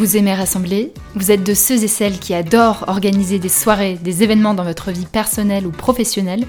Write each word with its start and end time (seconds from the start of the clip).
Vous 0.00 0.16
aimez 0.16 0.32
rassembler 0.32 0.94
Vous 1.14 1.30
êtes 1.30 1.44
de 1.44 1.52
ceux 1.52 1.84
et 1.84 1.86
celles 1.86 2.18
qui 2.18 2.32
adorent 2.32 2.86
organiser 2.88 3.38
des 3.38 3.50
soirées, 3.50 3.96
des 3.96 4.22
événements 4.22 4.54
dans 4.54 4.64
votre 4.64 4.90
vie 4.92 5.04
personnelle 5.04 5.66
ou 5.66 5.72
professionnelle 5.72 6.46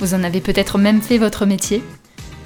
Vous 0.00 0.14
en 0.14 0.24
avez 0.24 0.40
peut-être 0.40 0.78
même 0.78 1.02
fait 1.02 1.18
votre 1.18 1.44
métier 1.44 1.82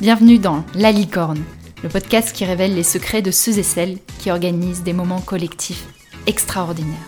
Bienvenue 0.00 0.40
dans 0.40 0.64
La 0.74 0.90
Licorne, 0.90 1.44
le 1.84 1.88
podcast 1.88 2.34
qui 2.34 2.44
révèle 2.44 2.74
les 2.74 2.82
secrets 2.82 3.22
de 3.22 3.30
ceux 3.30 3.56
et 3.60 3.62
celles 3.62 3.98
qui 4.18 4.32
organisent 4.32 4.82
des 4.82 4.92
moments 4.92 5.20
collectifs 5.20 5.86
extraordinaires. 6.26 7.06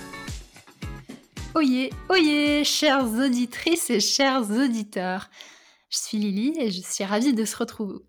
Oyez, 1.57 1.91
oyez, 2.09 2.63
chères 2.63 3.05
auditrices 3.05 3.91
et 3.91 3.99
chers 3.99 4.49
auditeurs 4.49 5.29
je 5.91 5.99
suis 5.99 6.19
Lily 6.19 6.55
et 6.57 6.71
je 6.71 6.83
suis 6.83 7.03
ravie 7.03 7.35
de, 7.35 7.45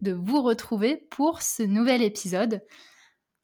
de 0.01 0.11
vous 0.13 0.43
retrouver 0.43 1.03
pour 1.09 1.41
ce 1.41 1.63
nouvel 1.63 2.03
épisode. 2.03 2.61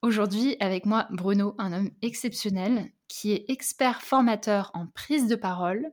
Aujourd'hui, 0.07 0.55
avec 0.61 0.85
moi, 0.85 1.05
Bruno, 1.09 1.53
un 1.57 1.73
homme 1.73 1.91
exceptionnel 2.01 2.85
qui 3.09 3.33
est 3.33 3.43
expert 3.49 4.01
formateur 4.01 4.71
en 4.73 4.87
prise 4.87 5.27
de 5.27 5.35
parole, 5.35 5.91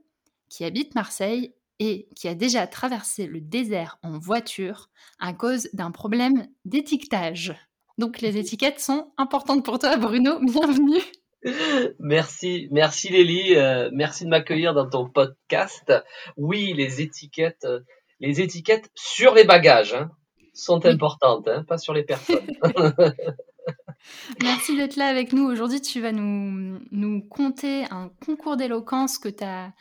qui 0.48 0.64
habite 0.64 0.94
Marseille 0.94 1.52
et 1.80 2.08
qui 2.14 2.28
a 2.28 2.36
déjà 2.36 2.68
traversé 2.68 3.26
le 3.26 3.40
désert 3.40 3.98
en 4.04 4.16
voiture 4.20 4.88
à 5.18 5.32
cause 5.32 5.68
d'un 5.72 5.90
problème 5.90 6.46
d'étiquetage. 6.64 7.56
Donc 7.98 8.20
les 8.20 8.36
étiquettes 8.36 8.78
sont 8.78 9.12
importantes 9.18 9.64
pour 9.64 9.80
toi, 9.80 9.96
Bruno. 9.96 10.38
Bienvenue. 10.40 11.02
Merci, 11.98 12.68
merci 12.70 13.08
Lily, 13.08 13.56
euh, 13.56 13.90
merci 13.92 14.24
de 14.24 14.30
m'accueillir 14.30 14.74
dans 14.74 14.88
ton 14.88 15.10
podcast. 15.10 15.92
Oui, 16.36 16.72
les 16.74 17.02
étiquettes, 17.02 17.64
euh, 17.64 17.80
les 18.20 18.40
étiquettes 18.40 18.90
sur 18.94 19.34
les 19.34 19.44
bagages 19.44 19.92
hein, 19.92 20.10
sont 20.54 20.86
importantes, 20.86 21.48
hein, 21.48 21.64
pas 21.64 21.78
sur 21.78 21.92
les 21.92 22.04
personnes. 22.04 22.46
Merci 24.42 24.76
d'être 24.76 24.96
là 24.96 25.06
avec 25.06 25.32
nous. 25.32 25.44
Aujourd'hui, 25.44 25.80
tu 25.80 26.00
vas 26.00 26.12
nous, 26.12 26.80
nous 26.90 27.22
conter 27.22 27.84
un 27.90 28.10
concours 28.24 28.56
d'éloquence 28.56 29.18
que 29.18 29.28
tu 29.28 29.44
as 29.44 29.72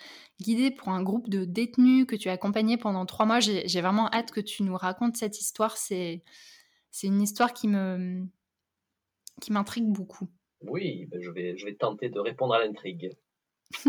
guidé 0.42 0.72
pour 0.72 0.90
un 0.90 1.02
groupe 1.02 1.30
de 1.30 1.46
détenus 1.46 2.06
que 2.06 2.16
tu 2.16 2.30
as 2.30 2.34
accompagné 2.34 2.78
pendant 2.78 3.06
trois 3.06 3.26
mois. 3.26 3.40
J'ai 3.40 3.82
vraiment 3.82 4.10
hâte 4.14 4.32
que 4.32 4.42
tu 4.42 4.64
nous 4.64 4.76
racontes 4.76 5.18
cette 5.18 5.40
histoire. 5.40 5.78
C'est 5.78 6.22
une 7.04 7.22
histoire 7.22 7.54
qui 7.54 7.68
me 7.68 8.26
qui 9.42 9.52
m'intrigue 9.52 9.88
beaucoup. 9.88 10.30
Oui, 10.62 11.08
ben 11.12 11.22
je, 11.22 11.30
vais, 11.30 11.58
je 11.58 11.66
vais 11.66 11.74
tenter 11.74 12.10
de 12.10 12.20
répondre 12.20 12.54
à 12.54 12.64
l'intrigue. 12.64 13.12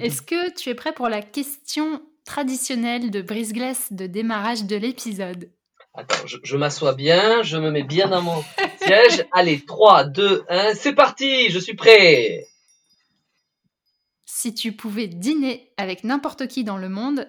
Est-ce 0.00 0.22
que 0.22 0.54
tu 0.54 0.70
es 0.70 0.74
prêt 0.74 0.92
pour 0.92 1.08
la 1.08 1.20
question 1.20 2.02
traditionnelle 2.24 3.10
de 3.10 3.20
brise-glace 3.20 3.92
de 3.92 4.06
démarrage 4.06 4.64
de 4.64 4.76
l'épisode? 4.76 5.50
Attends, 5.94 6.26
je, 6.26 6.56
m'assois 6.56 6.94
bien, 6.94 7.42
je 7.42 7.58
me 7.58 7.70
mets 7.70 7.82
bien 7.82 8.08
dans 8.08 8.22
mon 8.22 8.42
siège. 8.86 9.26
Allez, 9.32 9.64
3, 9.64 10.04
2, 10.04 10.44
1, 10.48 10.74
c'est 10.74 10.94
parti, 10.94 11.50
je 11.50 11.58
suis 11.58 11.74
prêt. 11.74 12.46
Si 14.24 14.54
tu 14.54 14.72
pouvais 14.72 15.06
dîner 15.06 15.72
avec 15.76 16.04
n'importe 16.04 16.48
qui 16.48 16.64
dans 16.64 16.78
le 16.78 16.88
monde, 16.88 17.26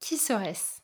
qui 0.00 0.16
serait-ce? 0.16 0.80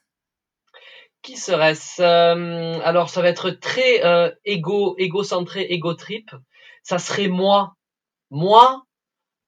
Qui 1.22 1.36
serait-ce? 1.36 2.02
Euh, 2.02 2.80
Alors, 2.82 3.08
ça 3.08 3.22
va 3.22 3.28
être 3.28 3.50
très 3.50 4.04
euh, 4.04 4.30
égo, 4.44 4.96
égocentré, 4.98 5.62
égo 5.62 5.94
trip. 5.94 6.30
Ça 6.82 6.98
serait 6.98 7.28
moi. 7.28 7.76
Moi, 8.30 8.82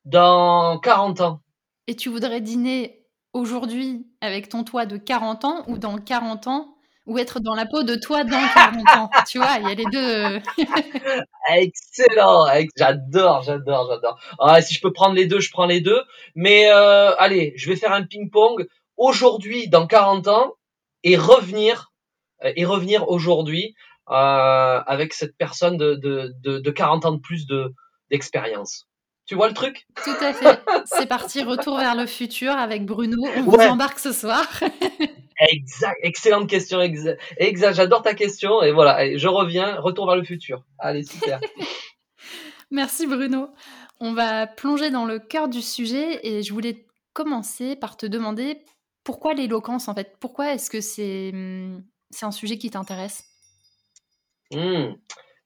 dans 0.04 0.78
40 0.78 1.20
ans. 1.20 1.40
Et 1.86 1.96
tu 1.96 2.08
voudrais 2.08 2.40
dîner 2.40 3.04
aujourd'hui 3.32 4.06
avec 4.20 4.48
ton 4.48 4.64
toit 4.64 4.86
de 4.86 4.96
40 4.96 5.44
ans 5.44 5.64
ou 5.66 5.76
dans 5.76 5.98
40 5.98 6.46
ans 6.46 6.73
ou 7.06 7.18
être 7.18 7.40
dans 7.40 7.54
la 7.54 7.66
peau 7.66 7.82
de 7.82 7.94
toi 7.96 8.24
dans 8.24 8.48
40 8.54 8.96
ans. 8.96 9.10
Tu 9.28 9.38
vois, 9.38 9.56
il 9.60 9.68
y 9.68 9.72
a 9.72 9.74
les 9.74 9.84
deux. 9.84 10.40
Excellent, 11.50 12.46
j'adore, 12.76 13.42
j'adore, 13.42 13.88
j'adore. 13.90 14.18
Ah, 14.38 14.62
si 14.62 14.74
je 14.74 14.80
peux 14.80 14.92
prendre 14.92 15.14
les 15.14 15.26
deux, 15.26 15.40
je 15.40 15.50
prends 15.50 15.66
les 15.66 15.80
deux. 15.80 16.00
Mais 16.34 16.70
euh, 16.70 17.14
allez, 17.16 17.52
je 17.56 17.68
vais 17.68 17.76
faire 17.76 17.92
un 17.92 18.04
ping-pong 18.04 18.66
aujourd'hui, 18.96 19.68
dans 19.68 19.86
40 19.86 20.28
ans, 20.28 20.54
et 21.02 21.16
revenir, 21.16 21.92
euh, 22.44 22.52
et 22.56 22.64
revenir 22.64 23.08
aujourd'hui 23.08 23.74
euh, 24.10 24.80
avec 24.86 25.12
cette 25.12 25.36
personne 25.36 25.76
de, 25.76 25.94
de, 25.94 26.32
de, 26.42 26.58
de 26.58 26.70
40 26.70 27.04
ans 27.04 27.12
de 27.12 27.20
plus 27.20 27.46
de 27.46 27.74
d'expérience. 28.10 28.86
Tu 29.26 29.34
vois 29.34 29.48
le 29.48 29.54
truc? 29.54 29.86
Tout 30.04 30.10
à 30.20 30.34
fait. 30.34 30.62
C'est 30.84 31.06
parti, 31.06 31.42
retour 31.42 31.78
vers 31.78 31.94
le 31.94 32.06
futur 32.06 32.52
avec 32.52 32.84
Bruno. 32.84 33.26
On 33.36 33.42
vous 33.42 33.56
embarque 33.56 33.98
ce 33.98 34.12
soir. 34.12 34.46
exact, 35.50 35.98
excellente 36.02 36.48
question. 36.48 36.80
Exact, 36.80 37.20
exact. 37.36 37.74
j'adore 37.74 38.02
ta 38.02 38.14
question. 38.14 38.62
Et 38.62 38.72
voilà, 38.72 39.16
je 39.16 39.28
reviens, 39.28 39.80
retour 39.80 40.06
vers 40.06 40.16
le 40.16 40.24
futur. 40.24 40.64
Allez, 40.78 41.02
super. 41.02 41.40
Merci 42.70 43.06
Bruno. 43.06 43.50
On 44.00 44.12
va 44.12 44.46
plonger 44.46 44.90
dans 44.90 45.04
le 45.04 45.18
cœur 45.18 45.48
du 45.48 45.62
sujet 45.62 46.26
et 46.26 46.42
je 46.42 46.52
voulais 46.52 46.86
commencer 47.12 47.76
par 47.76 47.96
te 47.96 48.06
demander 48.06 48.58
pourquoi 49.04 49.34
l'éloquence 49.34 49.88
en 49.88 49.94
fait? 49.94 50.16
Pourquoi 50.18 50.54
est-ce 50.54 50.70
que 50.70 50.80
c'est 50.80 51.32
c'est 52.10 52.26
un 52.26 52.32
sujet 52.32 52.58
qui 52.58 52.70
t'intéresse? 52.70 53.24
Mmh. 54.52 54.94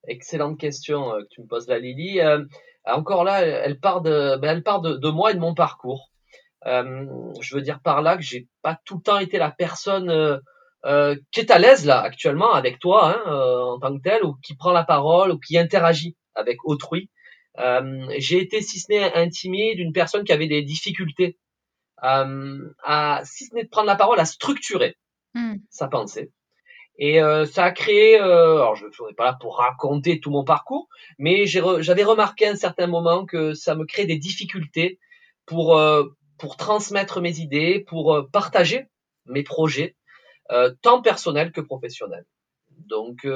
Excellente 0.06 0.58
question 0.58 1.12
euh, 1.12 1.22
que 1.22 1.28
tu 1.30 1.42
me 1.42 1.46
poses 1.46 1.68
là, 1.68 1.78
Lily. 1.78 2.20
Euh, 2.20 2.44
encore 2.84 3.24
là, 3.24 3.42
elle 3.42 3.78
part 3.80 4.00
de, 4.00 4.36
ben, 4.36 4.56
elle 4.56 4.62
part 4.62 4.80
de, 4.80 4.94
de, 4.94 5.08
moi 5.08 5.32
et 5.32 5.34
de 5.34 5.40
mon 5.40 5.54
parcours. 5.54 6.07
Euh, 6.66 7.06
je 7.40 7.54
veux 7.54 7.62
dire 7.62 7.80
par 7.80 8.02
là 8.02 8.16
que 8.16 8.22
j'ai 8.22 8.48
pas 8.62 8.78
tout 8.84 8.96
le 8.96 9.02
temps 9.02 9.18
été 9.18 9.38
la 9.38 9.50
personne 9.50 10.10
euh, 10.10 10.38
euh 10.84 11.16
qui 11.30 11.38
est 11.40 11.52
à 11.52 11.58
l'aise 11.58 11.86
là 11.86 12.00
actuellement 12.00 12.52
avec 12.52 12.80
toi 12.80 13.14
hein, 13.14 13.22
euh, 13.30 13.62
en 13.62 13.78
tant 13.78 13.96
que 13.96 14.02
tel, 14.02 14.24
ou 14.24 14.34
qui 14.42 14.56
prend 14.56 14.72
la 14.72 14.84
parole, 14.84 15.30
ou 15.30 15.38
qui 15.38 15.56
interagit 15.56 16.16
avec 16.34 16.64
autrui. 16.64 17.10
j'ai 18.18 18.38
été 18.38 18.60
si 18.60 18.80
ce 18.80 18.86
n'est 18.90 19.14
intimé 19.14 19.74
d'une 19.74 19.92
personne 19.92 20.24
qui 20.24 20.32
avait 20.32 20.48
des 20.48 20.62
difficultés 20.62 21.38
à, 22.00 23.20
si 23.24 23.46
ce 23.46 23.54
n'est 23.54 23.64
de 23.64 23.68
prendre 23.68 23.88
la 23.88 23.96
parole, 23.96 24.20
à 24.20 24.24
structurer 24.24 24.96
mmh. 25.34 25.56
sa 25.70 25.88
pensée. 25.88 26.30
Et 26.98 27.22
euh, 27.22 27.46
ça 27.46 27.64
a 27.64 27.70
créé, 27.70 28.20
euh, 28.20 28.56
alors 28.56 28.74
je 28.74 28.86
ne 28.86 28.90
serai 28.90 29.14
pas 29.14 29.24
là 29.24 29.38
pour 29.40 29.58
raconter 29.58 30.18
tout 30.18 30.30
mon 30.30 30.42
parcours, 30.42 30.88
mais 31.18 31.46
j'avais 31.46 32.02
remarqué 32.02 32.46
à 32.46 32.50
un 32.50 32.56
certain 32.56 32.88
moment 32.88 33.24
que 33.24 33.54
ça 33.54 33.76
me 33.76 33.84
crée 33.84 34.04
des 34.04 34.18
difficultés 34.18 34.98
pour 35.46 35.78
euh, 35.78 36.04
pour 36.38 36.56
transmettre 36.56 37.20
mes 37.20 37.38
idées, 37.40 37.84
pour 37.86 38.14
euh, 38.14 38.28
partager 38.32 38.86
mes 39.26 39.42
projets, 39.42 39.96
euh, 40.50 40.72
tant 40.82 41.02
personnels 41.02 41.52
que 41.52 41.60
professionnels. 41.60 42.26
Donc 42.86 43.26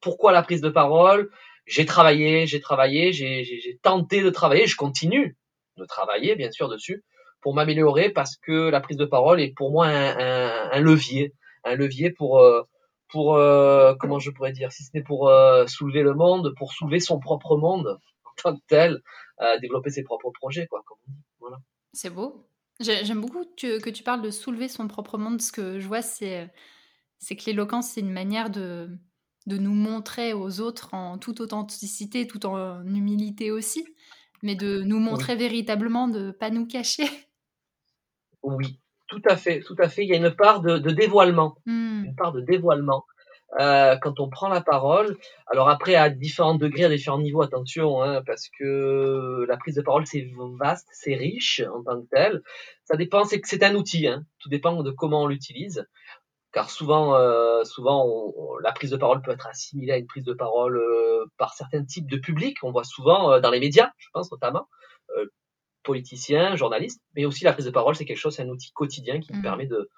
pourquoi 0.00 0.32
la 0.32 0.42
prise 0.42 0.60
de 0.60 0.68
parole? 0.68 1.30
J'ai 1.64 1.86
travaillé, 1.86 2.46
j'ai 2.46 2.60
travaillé, 2.60 3.12
j'ai 3.12 3.78
tenté 3.82 4.22
de 4.22 4.28
travailler, 4.28 4.66
je 4.66 4.76
continue 4.76 5.36
de 5.78 5.86
travailler 5.86 6.36
bien 6.36 6.50
sûr 6.50 6.68
dessus 6.68 7.02
pour 7.40 7.54
m'améliorer 7.54 8.10
parce 8.10 8.36
que 8.36 8.68
la 8.68 8.80
prise 8.80 8.98
de 8.98 9.06
parole 9.06 9.40
est 9.40 9.54
pour 9.56 9.72
moi 9.72 9.86
un, 9.86 10.18
un, 10.18 10.70
un 10.72 10.80
levier, 10.80 11.32
un 11.64 11.74
levier 11.74 12.10
pour 12.10 12.44
pour 13.12 13.36
euh, 13.36 13.94
comment 14.00 14.18
je 14.18 14.30
pourrais 14.30 14.52
dire, 14.52 14.72
si 14.72 14.82
ce 14.84 14.90
n'est 14.94 15.02
pour 15.02 15.28
euh, 15.28 15.66
soulever 15.66 16.02
le 16.02 16.14
monde, 16.14 16.54
pour 16.56 16.72
soulever 16.72 16.98
son 16.98 17.20
propre 17.20 17.56
monde 17.56 17.98
en 18.24 18.30
tant 18.42 18.56
que 18.56 18.62
tel, 18.66 19.00
euh, 19.40 19.58
développer 19.60 19.90
ses 19.90 20.02
propres 20.02 20.30
projets, 20.30 20.66
quoi. 20.66 20.82
Voilà. 21.38 21.58
C'est 21.92 22.10
beau. 22.10 22.48
J'aime 22.80 23.20
beaucoup 23.20 23.44
que, 23.56 23.90
tu 23.90 24.02
parles 24.02 24.22
de 24.22 24.30
soulever 24.30 24.68
son 24.68 24.88
propre 24.88 25.18
monde. 25.18 25.40
Ce 25.40 25.52
que 25.52 25.78
je 25.78 25.86
vois, 25.86 26.02
c'est 26.02 26.50
que 27.20 27.46
l'éloquence, 27.46 27.90
c'est 27.90 28.00
une 28.00 28.12
manière 28.12 28.50
de, 28.50 28.88
de 29.46 29.56
nous 29.56 29.74
montrer 29.74 30.32
aux 30.32 30.60
autres 30.60 30.94
en 30.94 31.18
toute 31.18 31.40
authenticité, 31.40 32.26
tout 32.26 32.44
en 32.46 32.84
humilité 32.86 33.50
aussi, 33.50 33.84
mais 34.42 34.54
de 34.54 34.82
nous 34.82 34.98
montrer 34.98 35.36
véritablement, 35.36 36.08
de 36.08 36.30
pas 36.30 36.50
nous 36.50 36.66
cacher. 36.66 37.06
Oui, 38.42 38.80
tout 39.06 39.22
à 39.28 39.36
fait, 39.36 39.60
tout 39.60 39.76
à 39.78 39.88
fait. 39.88 40.02
Il 40.02 40.08
y 40.08 40.14
a 40.14 40.16
une 40.16 40.34
part 40.34 40.62
de, 40.62 40.78
dévoilement, 40.78 41.56
hmm. 41.66 42.04
une 42.06 42.16
part 42.16 42.32
de 42.32 42.40
dévoilement. 42.40 43.04
Euh, 43.60 43.96
quand 43.98 44.18
on 44.18 44.30
prend 44.30 44.48
la 44.48 44.62
parole, 44.62 45.18
alors 45.46 45.68
après 45.68 45.94
à 45.94 46.08
différents 46.08 46.54
degrés, 46.54 46.84
à 46.84 46.88
différents 46.88 47.20
niveaux, 47.20 47.42
attention, 47.42 48.02
hein, 48.02 48.22
parce 48.24 48.48
que 48.48 49.44
la 49.46 49.58
prise 49.58 49.74
de 49.74 49.82
parole 49.82 50.06
c'est 50.06 50.26
vaste, 50.58 50.88
c'est 50.92 51.14
riche 51.14 51.62
en 51.74 51.82
tant 51.82 52.00
que 52.00 52.06
tel. 52.10 52.42
Ça 52.84 52.96
dépend, 52.96 53.24
c'est 53.24 53.40
que 53.40 53.48
c'est 53.48 53.62
un 53.62 53.74
outil, 53.74 54.06
hein, 54.06 54.24
tout 54.38 54.48
dépend 54.48 54.82
de 54.82 54.90
comment 54.90 55.24
on 55.24 55.26
l'utilise. 55.26 55.86
Car 56.52 56.70
souvent, 56.70 57.14
euh, 57.16 57.64
souvent, 57.64 58.32
la 58.62 58.72
prise 58.72 58.90
de 58.90 58.96
parole 58.96 59.22
peut 59.22 59.30
être 59.30 59.46
assimilée 59.46 59.92
à 59.92 59.96
une 59.96 60.06
prise 60.06 60.24
de 60.24 60.34
parole 60.34 60.76
euh, 60.76 61.24
par 61.38 61.54
certains 61.54 61.82
types 61.84 62.10
de 62.10 62.18
publics. 62.18 62.58
On 62.62 62.72
voit 62.72 62.84
souvent 62.84 63.40
dans 63.40 63.50
les 63.50 63.60
médias, 63.60 63.90
je 63.98 64.08
pense 64.12 64.30
notamment, 64.30 64.68
politicien, 65.82 66.56
journaliste, 66.56 67.02
mais 67.16 67.24
aussi 67.24 67.44
la 67.44 67.52
prise 67.52 67.66
de 67.66 67.70
parole, 67.70 67.96
c'est 67.96 68.04
quelque 68.04 68.18
chose, 68.18 68.34
c'est 68.34 68.42
un 68.42 68.48
outil 68.48 68.72
quotidien 68.72 69.20
qui 69.20 69.32
nous 69.32 69.40
mm. 69.40 69.42
permet 69.42 69.66
de, 69.66 69.90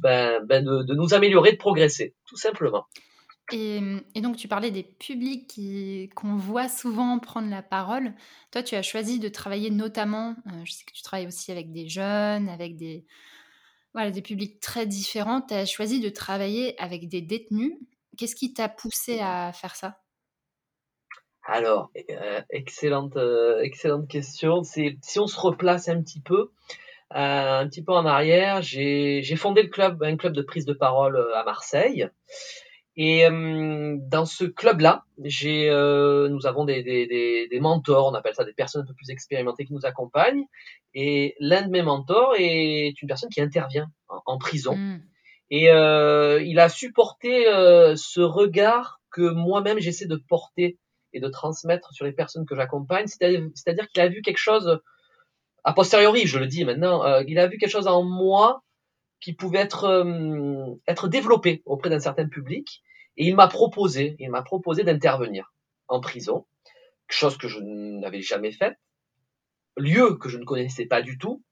ben, 0.00 0.44
ben 0.44 0.64
de, 0.64 0.82
de, 0.82 0.94
nous 0.94 1.14
améliorer, 1.14 1.52
de 1.52 1.56
progresser, 1.56 2.14
tout 2.26 2.36
simplement. 2.36 2.86
Et, 3.52 3.80
et 4.14 4.20
donc, 4.20 4.36
tu 4.36 4.48
parlais 4.48 4.70
des 4.70 4.82
publics 4.82 5.46
qui, 5.46 6.10
qu'on 6.14 6.36
voit 6.36 6.68
souvent 6.68 7.18
prendre 7.18 7.50
la 7.50 7.62
parole. 7.62 8.14
Toi, 8.50 8.62
tu 8.62 8.74
as 8.74 8.82
choisi 8.82 9.18
de 9.18 9.28
travailler 9.28 9.70
notamment, 9.70 10.34
euh, 10.46 10.64
je 10.64 10.72
sais 10.72 10.84
que 10.84 10.92
tu 10.92 11.02
travailles 11.02 11.26
aussi 11.26 11.52
avec 11.52 11.70
des 11.70 11.88
jeunes, 11.88 12.48
avec 12.48 12.76
des, 12.76 13.04
voilà, 13.92 14.10
des 14.10 14.22
publics 14.22 14.60
très 14.60 14.86
différents. 14.86 15.42
Tu 15.42 15.54
as 15.54 15.66
choisi 15.66 16.00
de 16.00 16.08
travailler 16.08 16.80
avec 16.80 17.08
des 17.08 17.20
détenus. 17.20 17.74
Qu'est-ce 18.16 18.36
qui 18.36 18.54
t'a 18.54 18.68
poussé 18.68 19.20
à 19.20 19.52
faire 19.52 19.76
ça? 19.76 20.00
Alors, 21.46 21.90
excellente, 22.48 23.18
excellente 23.60 24.08
question. 24.08 24.62
C'est 24.62 24.96
si 25.02 25.18
on 25.18 25.26
se 25.26 25.38
replace 25.38 25.90
un 25.90 26.00
petit 26.00 26.20
peu, 26.20 26.50
un 27.10 27.66
petit 27.68 27.82
peu 27.82 27.92
en 27.92 28.06
arrière, 28.06 28.62
j'ai 28.62 29.36
fondé 29.36 29.62
le 29.62 29.68
club, 29.68 30.02
un 30.02 30.16
club 30.16 30.32
de 30.32 30.42
prise 30.42 30.64
de 30.64 30.72
parole 30.72 31.16
à 31.34 31.44
Marseille. 31.44 32.08
Et 32.96 33.26
euh, 33.26 33.96
dans 33.98 34.24
ce 34.24 34.44
club-là, 34.44 35.04
j'ai, 35.24 35.68
euh, 35.68 36.28
nous 36.28 36.46
avons 36.46 36.64
des, 36.64 36.82
des, 36.82 37.48
des, 37.50 37.60
mentors, 37.60 38.06
on 38.06 38.14
appelle 38.14 38.34
ça 38.34 38.44
des 38.44 38.52
personnes 38.52 38.82
un 38.82 38.86
peu 38.86 38.94
plus 38.94 39.10
expérimentées 39.10 39.64
qui 39.64 39.72
nous 39.72 39.84
accompagnent. 39.84 40.44
Et 40.94 41.34
l'un 41.40 41.62
de 41.62 41.70
mes 41.70 41.82
mentors 41.82 42.34
est 42.38 42.94
une 43.02 43.08
personne 43.08 43.30
qui 43.30 43.40
intervient 43.40 43.88
en, 44.08 44.38
prison. 44.38 44.76
Hmm. 44.76 45.00
Et 45.50 45.70
euh, 45.70 46.40
il 46.42 46.60
a 46.60 46.68
supporté 46.68 47.48
euh, 47.48 47.94
ce 47.96 48.20
regard 48.20 49.00
que 49.10 49.28
moi-même 49.28 49.80
j'essaie 49.80 50.06
de 50.06 50.16
porter 50.16 50.78
et 51.12 51.20
de 51.20 51.28
transmettre 51.28 51.92
sur 51.92 52.04
les 52.04 52.12
personnes 52.12 52.46
que 52.46 52.54
j'accompagne. 52.54 53.06
C'est-à-dire 53.08 53.88
qu'il 53.88 54.02
a 54.02 54.08
vu 54.08 54.22
quelque 54.22 54.38
chose, 54.38 54.80
a 55.64 55.72
posteriori, 55.72 56.26
je 56.26 56.38
le 56.38 56.46
dis 56.46 56.64
maintenant, 56.64 57.04
euh, 57.04 57.22
il 57.26 57.38
a 57.38 57.46
vu 57.46 57.58
quelque 57.58 57.70
chose 57.70 57.86
en 57.86 58.02
moi 58.02 58.62
qui 59.20 59.32
pouvait 59.32 59.60
être, 59.60 59.84
euh, 59.84 60.74
être 60.86 61.08
développé 61.08 61.62
auprès 61.64 61.90
d'un 61.90 62.00
certain 62.00 62.28
public. 62.28 62.82
Et 63.16 63.26
il 63.26 63.36
m'a 63.36 63.48
proposé, 63.48 64.16
il 64.18 64.30
m'a 64.30 64.42
proposé 64.42 64.84
d'intervenir 64.84 65.52
en 65.88 66.00
prison, 66.00 66.46
chose 67.08 67.38
que 67.38 67.48
je 67.48 67.60
n'avais 67.60 68.22
jamais 68.22 68.52
faite, 68.52 68.76
lieu 69.76 70.16
que 70.16 70.28
je 70.28 70.38
ne 70.38 70.44
connaissais 70.44 70.86
pas 70.86 71.02
du 71.02 71.18
tout, 71.18 71.42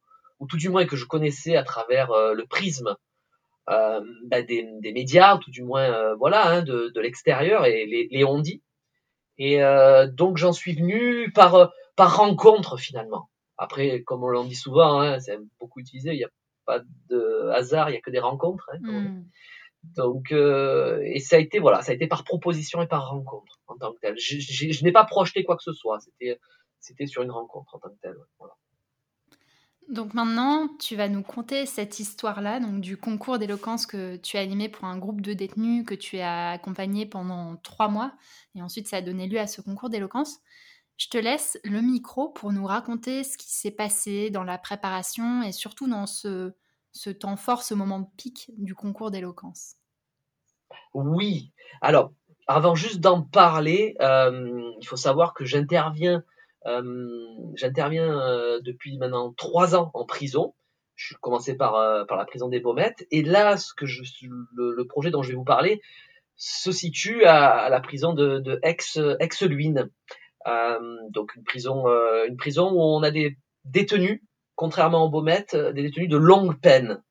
ou 0.41 0.47
tout 0.47 0.57
du 0.57 0.69
moins 0.69 0.87
que 0.87 0.97
je 0.97 1.05
connaissais 1.05 1.57
à 1.57 1.63
travers 1.63 2.11
euh, 2.11 2.35
le 2.35 2.47
prisme 2.47 2.97
euh, 3.69 4.01
bah, 4.25 4.43
des, 4.43 4.69
des, 4.81 4.93
médias, 4.93 5.37
ou 5.37 5.39
tout 5.39 5.51
du 5.51 5.63
moins 5.63 5.89
euh, 5.93 6.15
voilà, 6.17 6.49
hein, 6.49 6.63
de, 6.63 6.91
de 6.93 7.01
l'extérieur 7.01 7.65
et 7.65 7.87
les, 7.87 8.09
les 8.11 8.25
on 8.25 8.41
dit. 8.41 8.63
Et 9.39 9.61
donc 10.13 10.37
j'en 10.37 10.53
suis 10.53 10.75
venu 10.75 11.33
par 11.33 11.73
par 11.97 12.17
rencontre 12.19 12.77
finalement. 12.77 13.29
Après, 13.63 14.03
comme 14.03 14.25
on 14.25 14.29
l'en 14.29 14.45
dit 14.45 14.57
souvent, 14.57 15.01
hein, 15.01 15.21
c'est 15.21 15.39
beaucoup 15.61 15.79
utilisé, 15.79 16.13
il 16.13 16.19
y 16.19 16.25
a 16.25 16.31
pas 16.65 16.81
de 17.09 17.49
hasard, 17.55 17.91
il 17.91 17.95
y 17.95 17.97
a 17.97 18.01
que 18.01 18.11
des 18.11 18.19
rencontres. 18.19 18.69
Hein, 18.73 18.79
hmm. 18.81 19.25
Donc, 19.95 20.33
euh, 20.33 21.01
et 21.05 21.21
ça 21.21 21.37
a 21.37 21.39
été 21.39 21.61
voilà, 21.61 21.83
ça 21.83 21.93
a 21.93 21.95
été 21.95 22.09
par 22.09 22.25
proposition 22.25 22.83
et 22.83 22.89
par 22.89 23.11
rencontre 23.11 23.61
en 23.69 23.77
tant 23.77 23.93
que 23.93 24.01
tel. 24.01 24.19
Je, 24.19 24.39
je, 24.39 24.85
n'ai 24.85 24.93
pas 24.93 25.05
projeté 25.05 25.45
quoi 25.45 25.57
que 25.57 25.63
ce 25.63 25.73
soit. 25.73 26.01
C'était, 26.01 26.41
c'était 26.81 27.07
sur 27.07 27.23
une 27.23 27.31
rencontre 27.31 27.75
en 27.77 27.79
tant 27.79 27.91
que 27.91 28.01
tel. 28.03 28.17
Voilà. 28.39 28.55
Donc 29.89 30.15
maintenant, 30.15 30.69
tu 30.81 30.97
vas 30.97 31.09
nous 31.09 31.23
conter 31.23 31.67
cette 31.67 32.01
histoire-là, 32.01 32.59
donc 32.59 32.81
du 32.81 32.97
concours 32.97 33.39
d'éloquence 33.39 33.87
que 33.87 34.17
tu 34.17 34.37
as 34.37 34.41
animé 34.41 34.69
pour 34.69 34.87
un 34.87 34.99
groupe 34.99 35.21
de 35.21 35.35
détenus 35.35 35.85
que 35.85 35.95
tu 35.95 36.19
as 36.19 36.51
accompagné 36.51 37.07
pendant 37.07 37.57
trois 37.57 37.89
mois, 37.89 38.13
et 38.55 38.63
ensuite 38.63 38.89
ça 38.89 38.99
a 38.99 39.03
donné 39.03 39.29
lieu 39.29 39.39
à 39.39 39.47
ce 39.47 39.61
concours 39.61 39.91
d'éloquence. 39.91 40.41
Je 40.97 41.09
te 41.09 41.19
laisse 41.19 41.59
le 41.65 41.81
micro 41.81 42.29
pour 42.29 42.53
nous 42.53 42.65
raconter 42.65 43.25
ce 43.25 43.37
qui 43.37 43.53
s'est 43.53 43.71
passé 43.73 44.31
dans 44.31 44.45
la 44.45 44.59
préparation 44.59 45.43
et 45.43 45.53
surtout 45.53 45.89
dans 45.89 46.07
ce, 46.07 46.53
temps 47.19 47.37
fort, 47.37 47.63
ce 47.63 47.75
moment 47.75 48.01
de 48.01 48.07
pic 48.17 48.51
du 48.59 48.75
concours 48.75 49.11
d'éloquence. 49.11 49.77
Oui, 50.95 51.53
alors 51.81 52.13
avant 52.47 52.75
juste 52.75 53.01
d'en 53.01 53.23
parler, 53.23 53.97
euh, 54.01 54.73
il 54.81 54.87
faut 54.87 54.97
savoir 54.97 55.35
que 55.35 55.45
j'interviens 55.45 56.23
euh, 56.67 56.83
euh, 57.63 58.61
depuis 58.63 58.99
maintenant 58.99 59.33
trois 59.33 59.75
ans 59.75 59.91
en 59.95 60.05
prison. 60.05 60.55
Je 60.95 61.07
suis 61.07 61.17
commencé 61.17 61.57
par, 61.57 61.73
la 61.75 62.25
prison 62.27 62.49
des 62.49 62.61
Baumettes. 62.61 63.07
Et 63.11 63.23
là, 63.23 63.57
ce 63.57 63.73
que 63.75 63.87
le, 63.87 64.85
projet 64.85 65.11
dont 65.11 65.23
je 65.23 65.31
vais 65.31 65.37
vous 65.37 65.45
parler 65.45 65.81
se 66.37 66.71
situe 66.71 67.25
à, 67.25 67.69
la 67.71 67.81
prison 67.81 68.13
de, 68.13 68.39
de 68.39 68.61
Aix-Luynes. 68.63 69.89
Donc 71.11 71.35
une 71.37 71.45
prison, 71.45 71.89
euh, 71.89 72.27
une 72.27 72.37
prison 72.37 72.71
où 72.73 72.81
on 72.81 73.03
a 73.03 73.11
des 73.11 73.37
détenus, 73.65 74.21
contrairement 74.55 75.05
aux 75.05 75.11
Baumettes, 75.11 75.55
euh, 75.55 75.73
des 75.73 75.83
détenus 75.83 76.09
de 76.09 76.17
longue 76.17 76.61
peine 76.61 77.03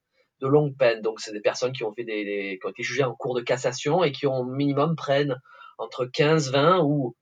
de 0.41 0.47
longue 0.47 0.75
peine. 0.75 1.01
Donc, 1.01 1.19
c'est 1.19 1.33
des 1.33 1.39
personnes 1.39 1.71
qui 1.71 1.83
ont 1.83 1.93
fait 1.93 2.03
des, 2.03 2.57
qui 2.59 2.65
ont 2.65 2.71
été 2.71 2.81
jugées 2.81 3.03
en 3.03 3.13
cours 3.13 3.35
de 3.35 3.41
cassation 3.41 4.03
et 4.03 4.11
qui 4.11 4.25
ont 4.25 4.43
minimum 4.43 4.95
prennent 4.95 5.39
entre 5.77 6.05
15, 6.05 6.51
20 6.51 6.81
ou 6.83 7.15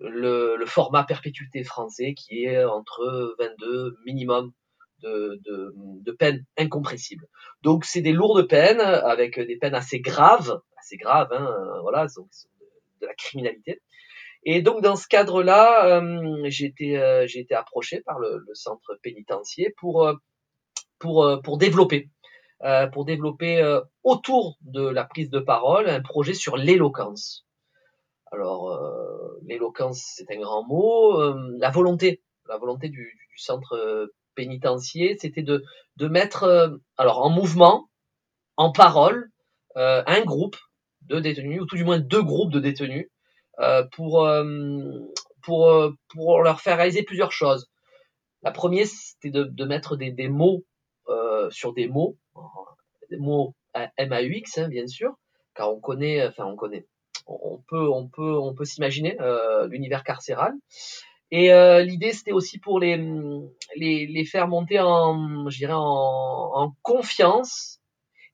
le, 0.00 0.64
format 0.66 1.04
perpétuité 1.04 1.62
français 1.62 2.14
qui 2.14 2.44
est 2.44 2.64
entre 2.64 3.36
22 3.38 3.98
minimum 4.04 4.52
de, 4.98 5.40
de, 5.44 5.72
de 5.76 6.12
peine 6.12 6.44
incompressible. 6.58 7.26
Donc, 7.62 7.84
c'est 7.84 8.02
des 8.02 8.12
lourdes 8.12 8.48
peines 8.48 8.80
avec 8.80 9.38
des 9.38 9.56
peines 9.56 9.74
assez 9.74 10.00
graves, 10.00 10.60
assez 10.76 10.96
graves, 10.96 11.32
hein, 11.32 11.54
voilà, 11.82 12.06
de 12.06 13.06
la 13.06 13.14
criminalité. 13.14 13.80
Et 14.44 14.62
donc 14.62 14.82
dans 14.82 14.96
ce 14.96 15.06
cadre-là, 15.06 16.00
euh, 16.00 16.44
j'ai 16.46 16.66
été, 16.66 16.98
euh, 16.98 17.26
été 17.26 17.54
approché 17.54 18.00
par 18.00 18.18
le, 18.18 18.42
centre 18.54 18.98
pénitentiaire 19.02 19.70
pour 19.76 20.06
euh, 20.06 20.14
pour 20.98 21.40
pour 21.42 21.58
développer 21.58 22.10
pour 22.92 23.06
développer 23.06 23.80
autour 24.02 24.58
de 24.60 24.86
la 24.86 25.04
prise 25.04 25.30
de 25.30 25.40
parole 25.40 25.88
un 25.88 26.02
projet 26.02 26.34
sur 26.34 26.58
l'éloquence. 26.58 27.46
Alors 28.30 28.78
l'éloquence, 29.46 30.02
c'est 30.14 30.30
un 30.30 30.38
grand 30.38 30.66
mot. 30.66 31.18
la 31.58 31.70
volonté, 31.70 32.22
la 32.46 32.58
volonté 32.58 32.90
du, 32.90 33.16
centre 33.38 34.12
pénitentiaire, 34.34 35.16
c'était 35.18 35.42
de 35.42 35.64
mettre 36.08 36.78
alors 36.98 37.22
en 37.22 37.30
mouvement, 37.30 37.88
en 38.58 38.72
parole, 38.72 39.30
un 39.74 40.20
groupe 40.26 40.56
de 41.06 41.18
détenus 41.18 41.62
ou 41.62 41.66
tout 41.66 41.76
du 41.76 41.84
moins 41.84 41.98
deux 41.98 42.22
groupes 42.22 42.52
de 42.52 42.60
détenus 42.60 43.08
pour, 43.92 44.24
euh, 44.24 44.44
pour, 45.42 45.68
euh, 45.68 45.92
pour 46.08 46.42
leur 46.42 46.60
faire 46.60 46.76
réaliser 46.76 47.02
plusieurs 47.02 47.32
choses. 47.32 47.68
La 48.42 48.50
première, 48.50 48.86
c'était 48.86 49.30
de, 49.30 49.44
de 49.44 49.64
mettre 49.64 49.96
des, 49.96 50.10
des 50.10 50.28
mots 50.28 50.64
sur 51.50 51.72
des 51.72 51.88
mots, 51.88 52.16
des 53.10 53.16
mots 53.16 53.54
MAUX, 53.74 54.58
hein, 54.58 54.68
bien 54.68 54.86
sûr, 54.86 55.14
car 55.54 55.72
on 55.72 55.80
connaît, 55.80 56.24
enfin 56.24 56.44
on 56.44 56.54
connaît, 56.54 56.86
on 57.26 57.58
peut, 57.68 57.88
on 57.88 58.08
peut, 58.08 58.38
on 58.38 58.54
peut 58.54 58.64
s'imaginer 58.64 59.20
euh, 59.20 59.66
l'univers 59.68 60.04
carcéral. 60.04 60.52
Et 61.32 61.52
euh, 61.52 61.82
l'idée, 61.82 62.12
c'était 62.12 62.32
aussi 62.32 62.58
pour 62.58 62.80
les, 62.80 62.96
les, 63.76 64.06
les, 64.06 64.24
faire 64.24 64.48
monter 64.48 64.80
en, 64.80 65.48
je 65.48 65.58
dirais, 65.58 65.72
en, 65.74 66.50
en 66.54 66.74
confiance 66.82 67.80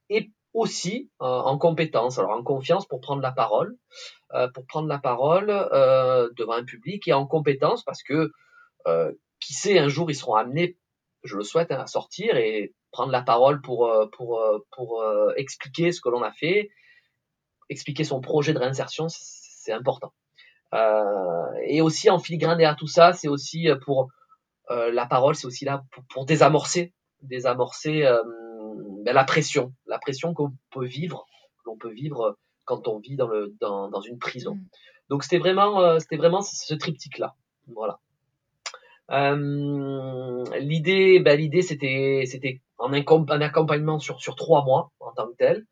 et 0.08 0.30
aussi 0.56 1.10
euh, 1.20 1.26
en 1.26 1.58
compétence. 1.58 2.18
Alors 2.18 2.30
en 2.30 2.42
confiance 2.42 2.86
pour 2.86 3.00
prendre 3.00 3.20
la 3.20 3.30
parole, 3.30 3.76
euh, 4.32 4.48
pour 4.48 4.66
prendre 4.66 4.88
la 4.88 4.98
parole 4.98 5.50
euh, 5.50 6.30
devant 6.36 6.54
un 6.54 6.64
public 6.64 7.06
et 7.06 7.12
en 7.12 7.26
compétence 7.26 7.84
parce 7.84 8.02
que 8.02 8.32
qui 9.40 9.52
sait 9.52 9.80
un 9.80 9.88
jour 9.88 10.08
ils 10.10 10.14
seront 10.14 10.36
amenés, 10.36 10.78
je 11.24 11.36
le 11.36 11.42
souhaite, 11.42 11.72
hein, 11.72 11.80
à 11.80 11.88
sortir 11.88 12.36
et 12.36 12.72
prendre 12.92 13.10
la 13.10 13.20
parole 13.20 13.60
pour 13.60 13.92
pour 14.12 14.40
pour 14.70 15.04
expliquer 15.36 15.90
ce 15.90 16.00
que 16.00 16.08
l'on 16.08 16.22
a 16.22 16.30
fait, 16.30 16.70
expliquer 17.68 18.04
son 18.04 18.20
projet 18.20 18.52
de 18.54 18.60
réinsertion, 18.60 19.08
c'est 19.08 19.72
important. 19.72 20.12
et 21.66 21.80
aussi 21.80 22.08
en 22.10 22.20
filigrane 22.20 22.58
derrière 22.58 22.76
tout 22.76 22.86
ça, 22.86 23.12
c'est 23.12 23.28
aussi 23.28 23.68
pour 23.84 24.08
la 24.70 25.06
parole, 25.06 25.34
c'est 25.34 25.48
aussi 25.48 25.64
là 25.64 25.82
pour, 25.90 26.04
pour 26.08 26.24
désamorcer, 26.24 26.94
désamorcer 27.22 28.04
ben, 29.06 29.12
la 29.12 29.24
pression, 29.24 29.72
la 29.96 30.00
pression 30.00 30.34
qu'on 30.34 30.52
peut 30.70 30.84
vivre, 30.84 31.26
l'on 31.64 31.78
peut 31.78 31.90
vivre 31.90 32.36
quand 32.66 32.86
on 32.86 32.98
vit 32.98 33.16
dans, 33.16 33.28
le, 33.28 33.56
dans, 33.60 33.88
dans 33.88 34.02
une 34.02 34.18
prison. 34.18 34.56
Mm. 34.56 34.66
Donc 35.08 35.22
c'était 35.22 35.38
vraiment, 35.38 35.80
euh, 35.80 35.98
c'était 36.00 36.18
vraiment 36.18 36.42
ce 36.42 36.74
triptyque-là. 36.74 37.34
Voilà. 37.68 37.98
Euh, 39.10 40.44
l'idée, 40.58 41.18
l'idée 41.18 41.62
c'était, 41.62 42.24
c'était 42.26 42.60
un, 42.78 42.92
un, 42.92 43.40
accompagnement 43.40 43.98
sur, 43.98 44.20
sur 44.20 44.36
trois 44.36 44.64
mois 44.64 44.92
en 45.00 45.12
tant 45.12 45.28
que 45.28 45.36
tel, 45.38 45.64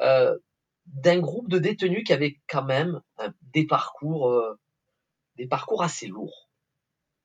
euh, 0.00 0.38
d'un 0.86 1.18
groupe 1.18 1.50
de 1.50 1.58
détenus 1.58 2.04
qui 2.04 2.14
avaient 2.14 2.38
quand 2.48 2.64
même 2.64 3.02
des 3.52 3.66
parcours, 3.66 4.32
des 5.36 5.48
parcours 5.48 5.82
assez 5.82 6.06
lourds. 6.06 6.48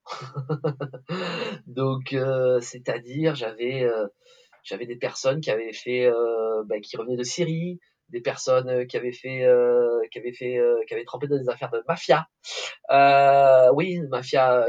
Donc, 1.66 2.14
c'est-à-dire, 2.60 3.36
j'avais 3.36 3.88
j'avais 4.62 4.86
des 4.86 4.96
personnes 4.96 5.40
qui 5.40 5.50
avaient 5.50 5.72
fait, 5.72 6.06
euh, 6.06 6.62
bah, 6.66 6.80
qui 6.80 6.96
revenaient 6.96 7.16
de 7.16 7.24
Syrie, 7.24 7.80
des 8.12 8.20
personnes 8.20 8.68
euh, 8.68 8.84
qui 8.84 8.96
avaient 8.96 9.12
fait, 9.12 9.44
euh, 9.44 10.00
qui 10.12 10.18
avaient 10.18 10.32
fait, 10.32 10.58
euh, 10.58 10.76
qui 10.86 10.94
avaient 10.94 11.04
trempé 11.04 11.26
dans 11.26 11.38
des 11.38 11.48
affaires 11.48 11.70
de 11.70 11.82
mafia. 11.88 12.28
Euh, 12.90 13.72
oui, 13.74 13.98
mafia 14.10 14.66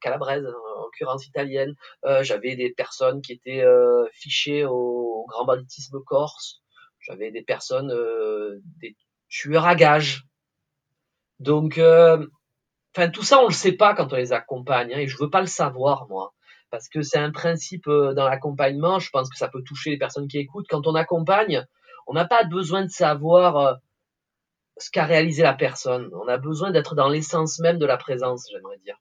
calabraise, 0.00 0.46
en 0.46 0.82
l'occurrence 0.82 1.26
italienne. 1.26 1.74
j'avais 2.20 2.54
des 2.54 2.70
personnes 2.70 3.20
qui 3.20 3.32
étaient 3.32 3.64
fichées 4.12 4.64
au, 4.64 5.24
grand 5.28 5.44
banditisme 5.44 5.98
corse. 6.06 6.62
J'avais 7.00 7.30
des 7.32 7.42
personnes, 7.42 7.92
des 8.80 8.96
tueurs 9.28 9.66
à 9.66 9.74
gages. 9.74 10.24
Donc, 11.40 11.78
enfin 11.78 13.10
tout 13.10 13.22
ça 13.22 13.40
on 13.40 13.48
le 13.48 13.52
sait 13.52 13.72
pas 13.72 13.94
quand 13.94 14.12
on 14.12 14.16
les 14.16 14.32
accompagne, 14.32 14.94
hein, 14.94 14.98
et 14.98 15.06
je 15.08 15.16
veux 15.18 15.30
pas 15.30 15.40
le 15.40 15.46
savoir 15.46 16.08
moi 16.08 16.32
parce 16.70 16.88
que 16.88 17.02
c'est 17.02 17.18
un 17.18 17.30
principe 17.30 17.88
euh, 17.88 18.14
dans 18.14 18.28
l'accompagnement. 18.28 18.98
Je 18.98 19.10
pense 19.10 19.28
que 19.30 19.36
ça 19.36 19.48
peut 19.48 19.62
toucher 19.62 19.90
les 19.90 19.98
personnes 19.98 20.28
qui 20.28 20.38
écoutent. 20.38 20.66
Quand 20.68 20.86
on 20.86 20.94
accompagne, 20.94 21.66
on 22.06 22.14
n'a 22.14 22.24
pas 22.24 22.44
besoin 22.44 22.82
de 22.84 22.90
savoir 22.90 23.56
euh, 23.56 23.74
ce 24.78 24.90
qu'a 24.90 25.04
réalisé 25.04 25.42
la 25.42 25.54
personne. 25.54 26.10
On 26.14 26.28
a 26.28 26.38
besoin 26.38 26.70
d'être 26.70 26.94
dans 26.94 27.08
l'essence 27.08 27.58
même 27.58 27.78
de 27.78 27.86
la 27.86 27.96
présence, 27.96 28.48
j'aimerais 28.50 28.78
dire. 28.78 28.96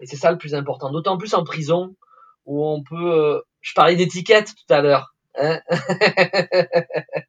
Et 0.00 0.06
c'est 0.06 0.16
ça 0.16 0.30
le 0.30 0.38
plus 0.38 0.54
important. 0.54 0.90
D'autant 0.90 1.16
plus 1.16 1.34
en 1.34 1.44
prison 1.44 1.96
où 2.44 2.64
on 2.66 2.82
peut. 2.82 3.12
Euh, 3.12 3.40
je 3.60 3.74
parlais 3.74 3.96
d'étiquettes 3.96 4.54
tout 4.54 4.74
à 4.74 4.80
l'heure. 4.80 5.14
Hein 5.36 5.60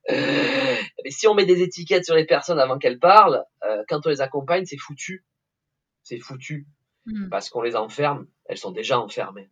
Mais 0.09 1.09
si 1.09 1.27
on 1.27 1.35
met 1.35 1.45
des 1.45 1.61
étiquettes 1.61 2.05
sur 2.05 2.15
les 2.15 2.25
personnes 2.25 2.59
avant 2.59 2.77
qu'elles 2.77 2.99
parlent, 2.99 3.43
euh, 3.63 3.83
quand 3.87 4.05
on 4.05 4.09
les 4.09 4.21
accompagne, 4.21 4.65
c'est 4.65 4.77
foutu. 4.77 5.25
C'est 6.03 6.19
foutu. 6.19 6.67
Hmm. 7.05 7.29
Parce 7.29 7.49
qu'on 7.49 7.61
les 7.61 7.75
enferme. 7.75 8.27
Elles 8.45 8.57
sont 8.57 8.71
déjà 8.71 8.99
enfermées. 8.99 9.49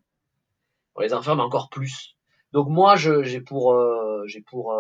On 0.96 1.02
les 1.02 1.14
enferme 1.14 1.40
encore 1.40 1.70
plus. 1.70 2.16
Donc 2.52 2.68
moi, 2.68 2.96
j'ai 2.96 3.42
pour, 3.42 3.74
euh, 3.74 4.24
j'ai 4.26 4.42
pour, 4.42 4.76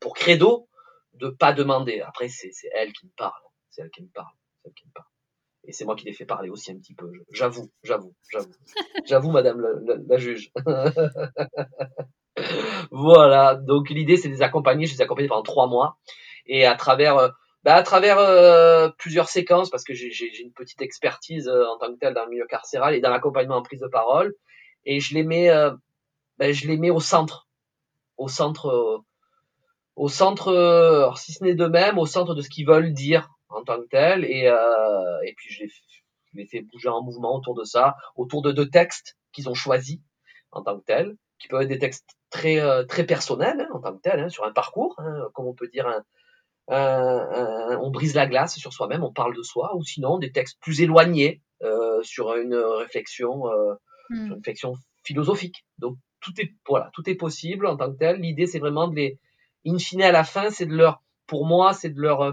pour 0.00 0.14
credo 0.14 0.68
de 1.14 1.28
pas 1.28 1.52
demander. 1.52 2.00
Après, 2.00 2.28
c'est 2.28 2.50
elle 2.74 2.92
qui 2.92 3.06
me 3.06 3.12
parle. 3.16 3.40
C'est 3.70 3.82
elle 3.82 3.90
qui 3.90 4.02
me 4.02 4.08
parle. 4.08 4.32
C'est 4.62 4.68
elle 4.68 4.74
qui 4.74 4.86
me 4.86 4.92
parle. 4.92 5.06
Et 5.64 5.72
c'est 5.72 5.84
moi 5.84 5.96
qui 5.96 6.06
les 6.06 6.12
fais 6.12 6.24
parler 6.24 6.48
aussi 6.48 6.72
un 6.72 6.78
petit 6.78 6.94
peu. 6.94 7.10
J'avoue, 7.30 7.70
j'avoue, 7.82 8.14
j'avoue. 8.30 8.52
J'avoue, 9.04 9.30
madame 9.30 9.60
la, 10.08 10.16
juge. 10.16 10.50
voilà. 12.90 13.54
Donc 13.54 13.90
l'idée, 13.90 14.16
c'est 14.16 14.28
de 14.28 14.34
les 14.34 14.42
accompagner. 14.42 14.86
Je 14.86 14.94
les 14.94 15.00
ai 15.00 15.04
accompagnés 15.04 15.28
pendant 15.28 15.42
trois 15.42 15.66
mois. 15.66 15.98
Et 16.46 16.64
à 16.64 16.74
travers, 16.74 17.18
euh, 17.18 17.28
bah, 17.64 17.74
à 17.74 17.82
travers 17.82 18.18
euh, 18.18 18.88
plusieurs 18.96 19.28
séquences, 19.28 19.68
parce 19.68 19.84
que 19.84 19.92
j'ai 19.92 20.40
une 20.40 20.52
petite 20.52 20.80
expertise 20.80 21.48
euh, 21.48 21.66
en 21.66 21.76
tant 21.76 21.92
que 21.92 21.98
telle 21.98 22.14
dans 22.14 22.24
le 22.24 22.30
milieu 22.30 22.46
carcéral 22.46 22.94
et 22.94 23.00
dans 23.00 23.10
l'accompagnement 23.10 23.56
en 23.56 23.62
prise 23.62 23.80
de 23.80 23.88
parole. 23.88 24.34
Et 24.84 25.00
je 25.00 25.14
les 25.14 25.22
mets, 25.22 25.50
bah, 26.38 26.52
je 26.52 26.66
les 26.66 26.76
mets 26.76 26.90
au 26.90 27.00
centre. 27.00 27.48
Au 28.16 28.28
centre 28.28 29.02
au 29.96 30.08
centre, 30.08 30.54
alors 30.54 31.18
si 31.18 31.32
ce 31.32 31.42
n'est 31.42 31.54
d'eux-mêmes, 31.54 31.98
au 31.98 32.06
centre 32.06 32.34
de 32.34 32.40
ce 32.40 32.48
qu'ils 32.48 32.66
veulent 32.66 32.92
dire 32.92 33.28
en 33.48 33.64
tant 33.64 33.80
que 33.80 33.88
tel. 33.88 34.24
Et, 34.24 34.46
euh, 34.46 35.20
et 35.24 35.34
puis 35.36 35.52
je 35.52 35.64
les, 35.64 35.68
je 35.68 36.36
les 36.36 36.46
fais 36.46 36.60
bouger 36.60 36.88
en 36.88 37.02
mouvement 37.02 37.34
autour 37.34 37.54
de 37.54 37.64
ça, 37.64 37.96
autour 38.16 38.42
de 38.42 38.52
deux 38.52 38.68
textes 38.68 39.16
qu'ils 39.32 39.48
ont 39.48 39.54
choisis 39.54 39.98
en 40.52 40.62
tant 40.62 40.78
que 40.78 40.84
tel, 40.84 41.16
qui 41.38 41.48
peuvent 41.48 41.62
être 41.62 41.68
des 41.68 41.78
textes 41.78 42.08
très 42.30 42.60
euh, 42.60 42.84
très 42.84 43.04
personnels 43.04 43.60
hein, 43.60 43.68
en 43.74 43.80
tant 43.80 43.96
que 43.96 44.00
tel, 44.00 44.20
hein, 44.20 44.28
sur 44.28 44.44
un 44.44 44.52
parcours, 44.52 44.94
hein, 44.98 45.28
comme 45.34 45.46
on 45.46 45.54
peut 45.54 45.68
dire 45.68 46.02
on 46.70 47.90
brise 47.90 48.14
la 48.14 48.26
glace 48.26 48.56
sur 48.58 48.74
soi-même, 48.74 49.02
on 49.02 49.12
parle 49.12 49.34
de 49.34 49.42
soi, 49.42 49.74
ou 49.74 49.82
sinon 49.82 50.18
des 50.18 50.32
textes 50.32 50.58
plus 50.60 50.82
éloignés 50.82 51.42
euh, 51.62 52.02
sur 52.02 52.34
une 52.36 52.54
réflexion, 52.54 53.50
euh, 53.50 53.74
sur 54.08 54.24
une 54.24 54.32
réflexion 54.34 54.74
philosophique. 55.04 55.64
Donc 55.78 55.96
tout 56.20 56.32
est 56.40 56.54
voilà, 56.68 56.90
tout 56.94 57.08
est 57.08 57.14
possible 57.14 57.66
en 57.66 57.76
tant 57.76 57.92
que 57.92 57.98
tel. 57.98 58.20
L'idée 58.20 58.46
c'est 58.46 58.58
vraiment 58.58 58.88
de 58.88 58.96
les 58.96 59.18
in 59.66 59.78
fine, 59.78 60.02
à 60.02 60.12
la 60.12 60.24
fin, 60.24 60.50
c'est 60.50 60.66
de 60.66 60.74
leur, 60.74 61.02
pour 61.26 61.46
moi, 61.46 61.72
c'est 61.72 61.90
de 61.90 62.00
leur 62.00 62.22
euh, 62.22 62.32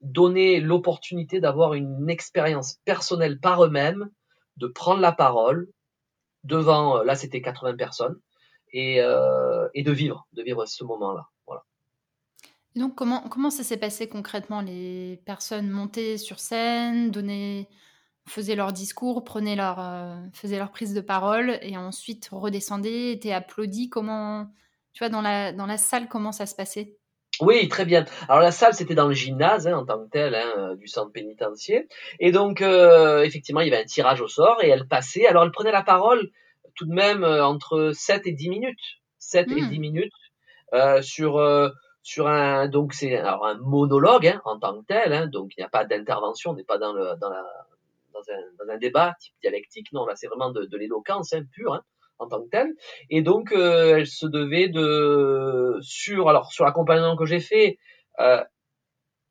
donner 0.00 0.60
l'opportunité 0.60 1.40
d'avoir 1.40 1.74
une 1.74 2.10
expérience 2.10 2.78
personnelle 2.84 3.38
par 3.38 3.64
eux-mêmes, 3.64 4.10
de 4.56 4.66
prendre 4.66 5.00
la 5.00 5.12
parole 5.12 5.68
devant, 6.44 6.98
euh, 6.98 7.04
là 7.04 7.14
c'était 7.14 7.40
80 7.40 7.76
personnes, 7.76 8.18
et, 8.72 9.00
euh, 9.00 9.68
et 9.74 9.82
de 9.82 9.92
vivre, 9.92 10.26
de 10.32 10.42
vivre 10.42 10.64
ce 10.66 10.84
moment-là. 10.84 11.28
Voilà. 11.46 11.62
donc 12.74 12.94
comment, 12.94 13.28
comment 13.28 13.50
ça 13.50 13.62
s'est 13.62 13.76
passé 13.76 14.08
concrètement 14.08 14.60
Les 14.60 15.20
personnes 15.24 15.70
montaient 15.70 16.18
sur 16.18 16.40
scène, 16.40 17.10
donnaient, 17.10 17.68
faisaient 18.28 18.54
leur 18.54 18.72
discours, 18.72 19.24
prenaient 19.24 19.56
leur, 19.56 19.78
faisaient 20.32 20.58
leur 20.58 20.70
prise 20.70 20.94
de 20.94 21.00
parole, 21.00 21.58
et 21.62 21.76
ensuite 21.76 22.28
redescendaient, 22.32 23.12
étaient 23.12 23.32
applaudis. 23.32 23.88
Comment 23.88 24.48
tu 24.92 24.98
vois, 24.98 25.08
dans 25.08 25.22
la, 25.22 25.52
dans 25.52 25.66
la 25.66 25.78
salle, 25.78 26.08
comment 26.08 26.32
ça 26.32 26.46
se 26.46 26.54
passait? 26.54 26.96
Oui, 27.40 27.66
très 27.68 27.86
bien. 27.86 28.04
Alors 28.28 28.42
la 28.42 28.52
salle, 28.52 28.74
c'était 28.74 28.94
dans 28.94 29.08
le 29.08 29.14
gymnase 29.14 29.66
hein, 29.66 29.76
en 29.76 29.86
tant 29.86 30.04
que 30.04 30.10
tel 30.10 30.34
hein, 30.34 30.52
euh, 30.58 30.76
du 30.76 30.86
centre 30.86 31.12
pénitentiaire. 31.12 31.82
Et 32.20 32.30
donc, 32.30 32.60
euh, 32.60 33.22
effectivement, 33.22 33.62
il 33.62 33.68
y 33.68 33.72
avait 33.72 33.82
un 33.82 33.86
tirage 33.86 34.20
au 34.20 34.28
sort 34.28 34.62
et 34.62 34.68
elle 34.68 34.86
passait. 34.86 35.26
Alors, 35.26 35.42
elle 35.42 35.50
prenait 35.50 35.72
la 35.72 35.82
parole 35.82 36.30
tout 36.74 36.86
de 36.86 36.92
même 36.92 37.24
euh, 37.24 37.44
entre 37.44 37.92
7 37.94 38.26
et 38.26 38.32
10 38.32 38.50
minutes. 38.50 38.78
7 39.18 39.50
et 39.50 39.54
10 39.54 39.62
hmm. 39.62 39.80
minutes 39.80 40.12
sur, 41.02 41.40
sur 42.02 42.26
un... 42.26 42.68
Donc, 42.68 42.92
c'est 42.92 43.16
un 43.16 43.54
monologue 43.60 44.26
hein, 44.26 44.42
en 44.44 44.58
tant 44.58 44.80
que 44.80 44.84
tel. 44.86 45.12
Hein, 45.12 45.26
donc, 45.28 45.52
il 45.56 45.60
n'y 45.60 45.64
a 45.64 45.68
pas 45.68 45.84
d'intervention, 45.84 46.50
on 46.50 46.54
n'est 46.54 46.64
pas 46.64 46.78
dans, 46.78 46.92
le, 46.92 47.16
dans, 47.20 47.30
la, 47.30 47.44
dans, 48.58 48.72
un, 48.72 48.78
débat 48.78 49.14
type 49.20 49.34
dialectique. 49.42 49.92
Non, 49.92 50.06
là, 50.06 50.14
c'est 50.16 50.26
vraiment 50.26 50.50
de, 50.50 50.64
de 50.64 50.76
l'éloquence 50.76 51.32
hein, 51.32 51.44
pure. 51.52 51.74
Hein 51.74 51.82
en 52.22 52.28
tant 52.28 52.42
que 52.42 52.48
telle. 52.48 52.72
Et 53.10 53.22
donc, 53.22 53.52
euh, 53.52 53.96
elle 53.96 54.06
se 54.06 54.26
devait 54.26 54.68
de, 54.68 55.78
sur, 55.82 56.28
alors 56.28 56.52
sur 56.52 56.64
l'accompagnement 56.64 57.16
que 57.16 57.26
j'ai 57.26 57.40
fait, 57.40 57.78
euh, 58.20 58.42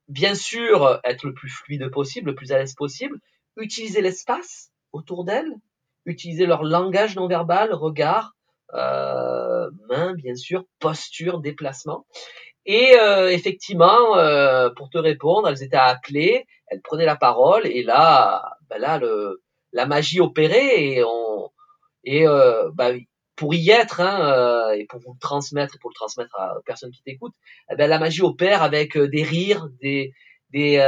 bien 0.08 0.36
sûr, 0.36 1.00
être 1.04 1.26
le 1.26 1.34
plus 1.34 1.50
fluide 1.50 1.90
possible, 1.90 2.32
le 2.32 2.36
plus 2.36 2.52
à 2.52 2.58
l'aise 2.58 2.76
possible, 2.76 3.18
utiliser 3.58 4.02
l'espace 4.02 4.72
autour 4.92 5.24
d'elle, 5.24 5.52
utiliser 6.06 6.46
leur 6.46 6.64
langage 6.64 7.16
non 7.16 7.28
verbal, 7.28 7.74
regard, 7.74 8.34
euh, 8.74 9.70
main, 9.90 10.14
bien 10.14 10.36
sûr, 10.36 10.66
posture, 10.80 11.40
déplacement. 11.40 12.06
Et 12.66 12.96
euh, 13.00 13.30
effectivement, 13.32 14.18
euh, 14.18 14.70
pour 14.70 14.90
te 14.90 14.98
répondre, 14.98 15.48
elles 15.50 15.64
étaient 15.64 15.76
appelées, 15.78 16.46
elles 16.68 16.82
prenaient 16.82 17.06
la 17.06 17.16
parole, 17.16 17.66
et 17.66 17.84
là, 17.84 18.44
ben 18.70 18.78
là, 18.80 19.00
le, 19.00 19.42
la 19.74 19.86
magie 19.88 20.20
opérait, 20.22 20.84
et 20.84 21.04
on, 21.04 21.50
et 22.04 22.28
euh, 22.28 22.70
bah, 22.74 22.92
pour 23.36 23.54
y 23.56 23.72
être 23.72 24.02
hein, 24.02 24.32
euh, 24.34 24.72
et 24.74 24.86
pour 24.86 25.00
vous 25.00 25.14
le 25.14 25.20
transmettre 25.20 25.76
et 25.76 25.80
pour 25.80 25.90
le 25.90 25.96
transmettre 25.96 26.36
à 26.40 26.56
personne 26.66 26.92
qui 26.92 27.02
t'écoute, 27.04 27.34
eh 27.72 27.76
ben, 27.76 27.90
la 27.90 28.00
magie 28.00 28.22
opère 28.22 28.64
avec 28.64 28.98
euh, 28.98 29.08
des 29.08 29.24
rires, 29.24 29.70
des, 29.82 30.14
des 30.52 30.80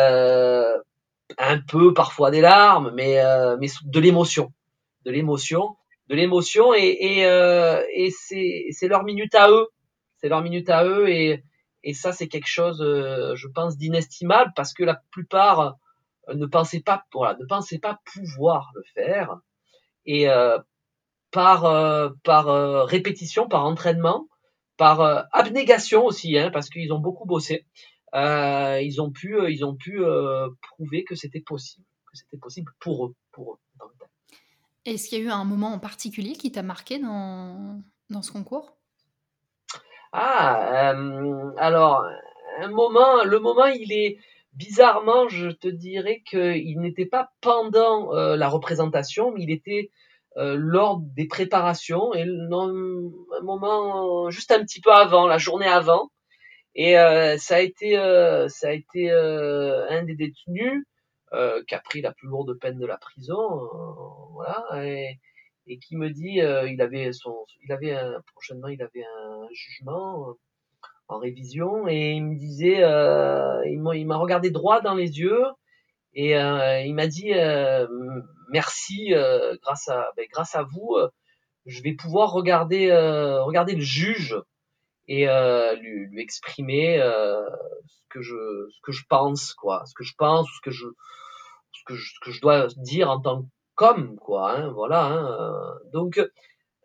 un 1.40 1.60
peu 1.68 1.94
parfois 1.94 2.30
des 2.32 2.42
larmes, 2.42 2.92
mais 2.96 3.18
mais 3.60 3.68
de 3.84 4.00
l'émotion, 4.00 4.54
de 5.06 5.12
l'émotion, 5.12 5.76
de 6.10 6.16
l'émotion 6.16 6.74
et 6.74 6.82
et, 6.82 7.22
et 7.24 8.12
c'est 8.12 8.68
c'est 8.72 8.88
leur 8.88 9.04
minute 9.04 9.34
à 9.36 9.50
eux, 9.50 9.68
c'est 10.18 10.30
leur 10.30 10.42
minute 10.42 10.70
à 10.70 10.86
eux 10.86 11.10
et 11.10 11.44
et 11.84 11.94
ça 11.94 12.12
c'est 12.12 12.28
quelque 12.28 12.48
chose, 12.48 12.80
je 12.80 13.48
pense, 13.48 13.78
d'inestimable 13.78 14.52
parce 14.56 14.74
que 14.74 14.84
la 14.84 15.02
plupart 15.12 15.78
ne 16.34 16.46
pensaient 16.46 16.82
pas 16.82 17.04
voilà, 17.14 17.38
ne 17.40 17.46
pensaient 17.46 17.80
pas 17.80 18.00
pouvoir 18.06 18.72
le 18.76 18.84
faire 18.94 19.38
et 20.06 20.30
euh, 20.30 20.58
par, 21.34 21.66
euh, 21.66 22.10
par 22.24 22.48
euh, 22.48 22.84
répétition, 22.84 23.48
par 23.50 23.66
entraînement, 23.66 24.28
par 24.78 25.02
euh, 25.02 25.22
abnégation 25.32 26.06
aussi, 26.06 26.38
hein, 26.38 26.52
parce 26.52 26.70
qu'ils 26.70 26.94
ont 26.94 27.00
beaucoup 27.00 27.26
bossé. 27.26 27.66
ils 28.14 29.02
ont 29.02 29.12
pu, 29.12 29.36
ils 29.50 29.66
ont 29.66 29.76
pu 29.76 30.00
prouver 30.62 31.04
que 31.04 31.16
c'était 31.16 31.42
possible, 31.42 31.86
que 32.10 32.18
c'était 32.18 32.38
possible 32.38 32.72
pour 32.80 33.08
eux, 33.08 33.16
pour 33.32 33.54
eux. 33.54 33.58
Est-ce 34.86 35.10
qu'il 35.10 35.20
y 35.20 35.22
a 35.22 35.26
eu 35.26 35.30
un 35.30 35.46
moment 35.46 35.74
en 35.74 35.80
particulier 35.80 36.34
qui 36.34 36.52
t'a 36.52 36.62
marqué 36.62 37.00
dans, 37.00 37.82
dans 38.10 38.22
ce 38.22 38.32
concours? 38.32 38.78
Ah, 40.14 40.94
alors 41.58 42.06
un 42.60 42.70
moment, 42.70 43.24
le 43.24 43.40
moment, 43.40 43.66
il 43.66 43.92
est 43.92 44.18
bizarrement, 44.54 45.28
je 45.28 45.50
te 45.50 45.68
dirais 45.68 46.22
qu'il 46.30 46.80
n'était 46.80 47.08
pas 47.08 47.32
pendant 47.42 48.12
la 48.14 48.48
représentation, 48.48 49.32
mais 49.32 49.44
il 49.44 49.52
était 49.52 49.90
euh, 50.38 50.56
lors 50.58 51.00
des 51.00 51.28
préparations 51.28 52.14
et 52.16 52.26
non, 52.26 53.12
un 53.40 53.44
moment 53.44 54.32
juste 54.32 54.52
un 54.52 54.64
petit 54.64 54.82
peu 54.82 54.92
avant, 54.92 55.28
la 55.28 55.38
journée 55.38 55.68
avant. 55.68 56.12
Et 56.76 56.98
euh, 57.00 57.38
ça 57.38 57.58
a 57.58 57.60
été, 57.60 57.98
euh, 57.98 58.48
ça 58.50 58.70
a 58.70 58.72
été 58.74 59.12
un 59.12 60.04
des 60.04 60.16
détenus 60.16 60.86
qui 61.68 61.76
a 61.76 61.80
pris 61.80 62.02
la 62.02 62.14
plus 62.14 62.28
lourde 62.28 62.58
peine 62.60 62.78
de 62.80 62.86
la 62.86 62.98
prison, 62.98 63.38
voilà, 64.34 64.86
et, 64.86 65.18
et, 65.68 65.80
qui 65.80 65.96
me 65.96 66.10
dit, 66.10 66.40
il 66.40 66.82
avait 66.82 67.12
son, 67.14 67.46
il 67.64 67.72
avait 67.72 67.94
un, 67.94 68.22
prochainement, 68.34 68.68
il 68.68 68.82
avait 68.82 69.06
un 69.06 69.48
jugement 69.52 70.36
en 71.08 71.20
révision 71.20 71.88
et 71.88 72.12
il 72.12 72.24
me 72.24 72.36
disait, 72.36 72.80
il 73.66 74.06
m'a 74.08 74.18
regardé 74.18 74.52
droit 74.52 74.82
dans 74.82 74.96
les 74.96 75.20
yeux 75.20 75.44
et 76.14 76.32
il 76.34 76.94
m'a 76.94 77.08
dit 77.08 77.34
merci, 78.54 79.14
euh, 79.14 79.58
grâce 79.62 79.90
à 79.90 80.12
ben, 80.16 80.26
grâce 80.32 80.56
à 80.56 80.64
vous, 80.64 80.96
euh, 80.96 81.10
je 81.66 81.82
vais 81.82 81.94
pouvoir 81.94 82.32
regarder 82.32 82.90
euh, 82.90 83.44
regarder 83.44 83.76
le 83.76 83.82
juge 83.82 84.38
et 85.08 85.26
lui, 85.26 86.08
lui, 86.08 86.22
exprimer 86.22 86.98
ce 86.98 88.04
que 88.10 88.22
je 88.22 88.70
ce 88.70 88.82
que 88.84 88.94
je 88.94 89.04
pense 89.10 89.54
quoi, 89.54 89.84
ce 89.86 89.94
que 89.94 90.04
je 90.04 90.14
pense, 90.18 90.48
ce 90.48 90.62
que 90.62 90.72
je 90.72 90.86
ce 91.74 91.84
que 91.86 91.96
je, 91.96 92.14
ce 92.14 92.20
que 92.22 92.32
je 92.32 92.40
dois 92.40 92.68
dire 92.78 93.10
en 93.10 93.20
tant 93.20 93.46
qu'homme 93.76 94.18
quoi, 94.18 94.52
hein, 94.52 94.72
voilà. 94.74 95.06
Hein, 95.06 95.76
donc 95.92 96.20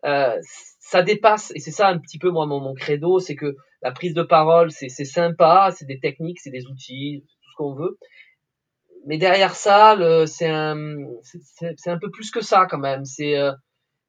ça 0.01 1.01
dépasse 1.03 1.51
et 1.55 1.59
c'est 1.59 1.71
ça 1.71 1.87
un 1.87 1.99
petit 1.99 2.19
peu 2.19 2.29
moi 2.29 2.45
mon, 2.45 2.59
mon 2.59 2.73
credo, 2.73 3.19
c'est 3.19 3.35
que 3.35 3.55
la 3.81 3.91
prise 3.91 4.13
de 4.13 4.23
parole 4.23 4.71
c'est 4.71 4.89
c'est 4.89 5.05
sympa, 5.05 5.71
c'est 5.75 5.85
des 5.85 5.99
techniques, 5.99 6.39
c'est 6.39 6.51
des 6.51 6.65
outils, 6.67 7.23
tout 7.27 7.51
ce 7.51 7.55
qu'on 7.57 7.73
veut, 7.73 7.97
mais 9.05 9.17
derrière 9.17 9.55
ça, 9.55 9.97
c'est 10.27 10.49
un, 10.49 10.77
c'est 11.23 11.89
un 11.89 11.97
peu 11.97 12.11
plus 12.11 12.31
que 12.31 12.41
ça 12.41 12.65
quand 12.69 12.77
même. 12.77 13.05
C'est 13.05 13.37
euh, 13.37 13.51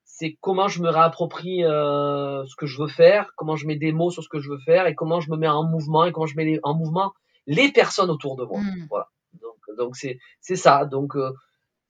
c'est 0.05 0.37
comment 0.41 0.69
je 0.69 0.83
me 0.83 0.91
réapproprie 0.91 1.65
euh, 1.65 2.45
ce 2.47 2.55
que 2.57 2.67
je 2.67 2.81
veux 2.81 2.89
faire, 2.89 3.31
comment 3.37 3.57
je 3.57 3.67
mets 3.67 3.77
des 3.77 3.93
mots 3.93 4.11
sur 4.11 4.23
ce 4.23 4.29
que 4.29 4.41
je 4.41 4.51
veux 4.51 4.59
faire 4.59 4.87
et 4.87 4.95
comment 4.95 5.21
je 5.21 5.31
me 5.31 5.37
mets 5.37 5.49
en 5.49 5.65
mouvement 5.65 6.05
et 6.05 6.13
comment 6.13 6.27
je 6.27 6.37
mets 6.37 6.59
en 6.63 6.75
mouvement 6.75 7.13
les 7.47 7.73
personnes 7.73 8.11
autour 8.11 8.37
de 8.37 8.45
moi. 8.45 8.61
Mmh. 8.61 8.87
Voilà. 8.91 9.09
Donc, 9.41 9.77
donc 9.79 9.97
c'est, 9.97 10.19
c'est 10.41 10.57
ça. 10.57 10.85
Donc, 10.85 11.17
euh, 11.17 11.33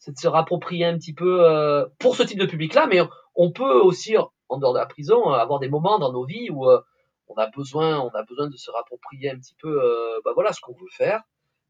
c'est 0.01 0.13
de 0.13 0.19
se 0.19 0.27
rapproprier 0.27 0.87
un 0.87 0.99
petit 0.99 1.15
peu 1.15 1.45
euh, 1.45 1.87
pour 1.99 2.17
ce 2.17 2.25
type 2.25 2.39
de 2.39 2.47
public-là, 2.47 2.89
mais 2.89 3.01
on 3.37 3.53
peut 3.53 3.81
aussi, 3.81 4.17
en 4.49 4.59
dehors 4.59 4.73
de 4.73 4.79
la 4.79 4.87
prison, 4.87 5.29
avoir 5.29 5.61
des 5.61 5.69
moments 5.69 5.99
dans 5.99 6.13
nos 6.13 6.25
vies 6.25 6.51
où 6.51 6.69
euh, 6.69 6.81
on 7.29 7.35
a 7.35 7.47
besoin, 7.47 8.01
on 8.01 8.09
a 8.09 8.25
besoin 8.25 8.49
de 8.49 8.57
se 8.57 8.71
rapproprier 8.71 9.31
un 9.31 9.39
petit 9.39 9.55
peu, 9.61 9.81
bah 10.25 10.33
voilà, 10.35 10.53
ce 10.53 10.61
qu'on 10.61 10.73
veut 10.73 10.89
faire, 10.91 11.23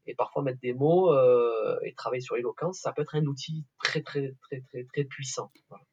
et 0.07 0.15
parfois 0.15 0.41
mettre 0.41 0.59
des 0.59 0.73
mots 0.73 1.13
et 1.83 1.93
travailler 1.93 2.21
sur 2.21 2.35
l'éloquence, 2.35 2.79
ça 2.79 2.91
peut 2.93 3.03
être 3.03 3.13
un 3.13 3.25
outil 3.25 3.63
très 3.83 4.01
très 4.01 4.33
très 4.41 4.61
très 4.61 4.85
très 4.85 5.03
puissant. 5.03 5.51
Voilà. 5.69 5.83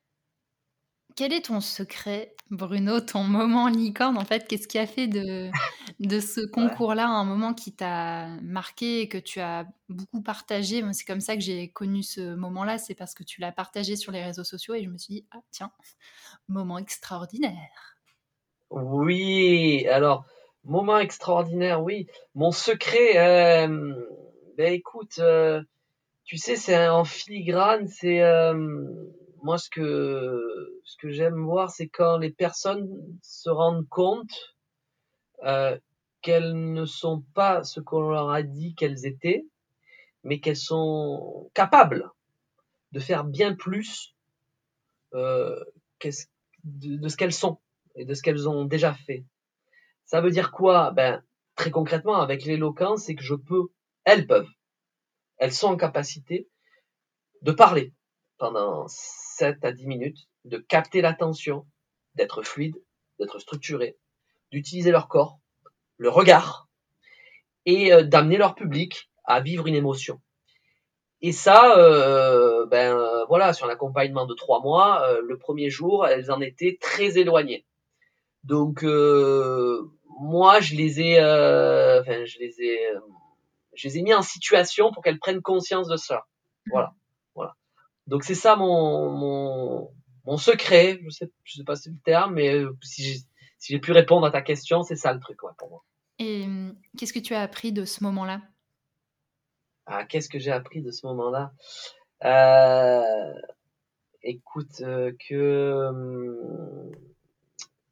Quel 1.16 1.35
est 1.35 1.47
ton 1.47 1.61
secret, 1.61 2.35
Bruno, 2.50 3.00
ton 3.00 3.25
moment 3.25 3.68
licorne 3.68 4.16
en 4.16 4.25
fait 4.25 4.49
Qu'est-ce 4.49 4.68
qui 4.68 4.78
a 4.78 4.87
fait 4.87 5.07
de, 5.07 5.50
de 6.00 6.21
ce 6.21 6.40
concours-là 6.40 7.09
un 7.09 7.25
moment 7.25 7.55
qui 7.55 7.73
t'a 7.73 8.28
marqué 8.43 9.00
et 9.00 9.09
que 9.09 9.19
tu 9.19 9.40
as 9.40 9.67
beaucoup 9.88 10.23
partagé 10.23 10.85
C'est 10.93 11.05
comme 11.05 11.21
ça 11.21 11.35
que 11.35 11.43
j'ai 11.43 11.71
connu 11.71 12.02
ce 12.02 12.35
moment-là, 12.37 12.78
c'est 12.78 12.95
parce 12.95 13.14
que 13.14 13.25
tu 13.25 13.40
l'as 13.40 13.52
partagé 13.52 13.97
sur 13.97 14.12
les 14.12 14.23
réseaux 14.23 14.45
sociaux 14.45 14.75
et 14.75 14.85
je 14.85 14.88
me 14.88 14.97
suis 14.97 15.14
dit, 15.14 15.26
ah 15.33 15.40
tiens, 15.50 15.73
moment 16.49 16.78
extraordinaire. 16.78 17.97
Oui, 18.71 19.87
alors, 19.88 20.25
moment 20.64 20.99
extraordinaire, 20.99 21.83
oui. 21.83 22.07
Mon 22.35 22.52
secret, 22.52 23.17
euh, 23.17 23.95
ben 24.57 24.73
écoute, 24.73 25.19
euh, 25.19 25.62
tu 26.25 26.37
sais, 26.37 26.57
c'est 26.57 26.88
en 26.88 27.05
filigrane, 27.05 27.88
c'est... 27.88 28.23
Euh, 28.23 28.55
moi, 29.43 29.59
ce 29.59 29.71
que, 29.71 30.81
ce 30.85 30.97
que 30.97 31.11
j'aime 31.11 31.45
voir, 31.45 31.71
c'est 31.71 31.88
quand 31.88 32.19
les 32.19 32.31
personnes 32.31 32.88
se 33.23 33.49
rendent 33.50 33.88
compte 33.88 34.57
euh, 35.45 35.78
qu'elles 36.28 36.52
ne 36.75 36.85
sont 36.85 37.23
pas 37.32 37.64
ce 37.64 37.80
qu'on 37.80 38.02
leur 38.02 38.28
a 38.28 38.42
dit 38.42 38.75
qu'elles 38.75 39.06
étaient, 39.06 39.47
mais 40.25 40.40
qu'elles 40.40 40.58
sont 40.58 41.50
capables 41.54 42.11
de 42.92 43.00
faire 43.00 43.25
bien 43.25 43.54
plus 43.54 44.14
euh, 45.14 45.58
de, 46.64 47.08
ce 47.08 47.16
qu'elles 47.16 47.32
sont 47.32 47.62
et 47.94 48.04
de 48.04 48.12
ce 48.12 48.20
qu'elles 48.20 48.47
ont 48.47 48.66
déjà 48.66 48.92
fait. 48.92 49.25
Ça 50.04 50.20
veut 50.20 50.30
dire 50.30 50.52
quoi? 50.52 50.90
Ben 50.90 51.25
très 51.54 51.70
concrètement, 51.70 52.20
avec 52.20 52.44
l'éloquence, 52.44 53.04
c'est 53.04 53.14
que 53.14 53.25
je 53.25 53.35
peux, 53.35 53.68
elles 54.04 54.26
peuvent, 54.26 54.52
elles 55.38 55.54
sont 55.54 55.68
en 55.68 55.76
capacité 55.78 56.47
de 57.40 57.52
parler 57.52 57.94
pendant 58.37 58.85
7 58.87 59.64
à 59.64 59.73
10 59.73 59.87
minutes, 59.87 60.28
de 60.44 60.58
capter 60.58 61.00
l'attention, 61.00 61.66
d'être 62.16 62.42
fluide, 62.42 62.76
d'être 63.18 63.38
structuré, 63.38 63.97
d'utiliser 64.52 64.90
leur 64.90 65.08
corps, 65.08 65.40
le 65.99 66.09
regard, 66.09 66.69
et 67.67 67.93
euh, 67.93 68.02
d'amener 68.02 68.37
leur 68.37 68.55
public 68.55 69.11
à 69.25 69.40
vivre 69.40 69.67
une 69.67 69.75
émotion. 69.75 70.21
Et 71.21 71.33
ça, 71.33 71.76
euh, 71.76 72.67
ben 72.67 72.97
euh, 72.97 73.25
voilà, 73.26 73.52
sur 73.52 73.67
l'accompagnement 73.67 74.25
de 74.25 74.35
trois 74.35 74.61
mois, 74.61 75.19
le 75.21 75.37
premier 75.37 75.69
jour, 75.69 76.07
elles 76.07 76.31
en 76.31 76.40
étaient 76.40 76.78
très 76.81 77.19
éloignées. 77.19 77.67
Donc 78.45 78.83
moi, 78.85 80.61
je 80.61 80.75
les 80.76 81.00
ai, 81.00 81.19
enfin, 81.19 82.25
je 82.25 82.38
les 82.38 82.62
ai, 82.62 82.78
je 83.75 83.88
les 83.88 83.99
ai 83.99 84.02
mis 84.02 84.14
en 84.14 84.23
situation 84.23 84.93
pour 84.93 85.02
qu'elles 85.02 85.19
prennent 85.19 85.43
conscience 85.43 85.88
de 85.88 85.97
ça. 85.97 86.25
Voilà. 86.67 86.93
Donc 88.09 88.25
c'est 88.25 88.35
ça 88.35 88.57
mon, 88.57 89.11
mon, 89.11 89.90
mon, 90.25 90.37
secret. 90.38 90.99
Je 91.05 91.11
sais, 91.11 91.31
je 91.45 91.57
sais 91.57 91.64
pas 91.64 91.76
si 91.76 91.85
c'est 91.85 91.90
le 91.90 92.00
terme, 92.02 92.35
mais 92.35 92.55
euh, 92.55 92.75
si 92.83 93.26
si 93.59 93.73
j'ai 93.73 93.81
pu 93.81 93.93
répondre 93.93 94.27
à 94.27 94.31
ta 94.31 94.43
question, 94.43 94.83
c'est 94.83 94.97
ça 94.97 95.12
le 95.12 95.21
truc 95.21 95.43
ouais, 95.43 95.53
pour 95.59 95.71
moi. 95.71 95.85
Et 96.19 96.45
hum, 96.45 96.77
qu'est-ce 96.97 97.12
que 97.12 97.19
tu 97.19 97.35
as 97.35 97.43
appris 97.43 97.73
de 97.73 97.85
ce 97.85 98.03
moment-là? 98.05 98.43
Ah, 99.87 100.05
Qu'est-ce 100.05 100.29
que 100.29 100.38
j'ai 100.38 100.53
appris 100.53 100.83
de 100.83 100.91
ce 100.91 101.07
moment-là? 101.07 101.53
Euh, 102.25 103.33
Écoute, 104.23 104.81
euh, 104.81 105.12
que, 105.29 105.88
hum, 105.88 106.90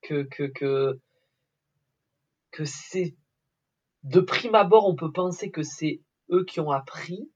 que, 0.03 0.23
que, 0.25 0.43
que, 0.43 1.01
que 2.51 2.65
c'est 2.65 3.15
de 4.03 4.21
prime 4.21 4.55
abord, 4.55 4.89
on 4.89 4.97
peut 4.97 5.13
penser 5.13 5.51
que 5.51 5.63
c'est 5.63 6.01
eux 6.31 6.45
qui 6.45 6.61
ont 6.61 6.71
appris, 6.73 7.31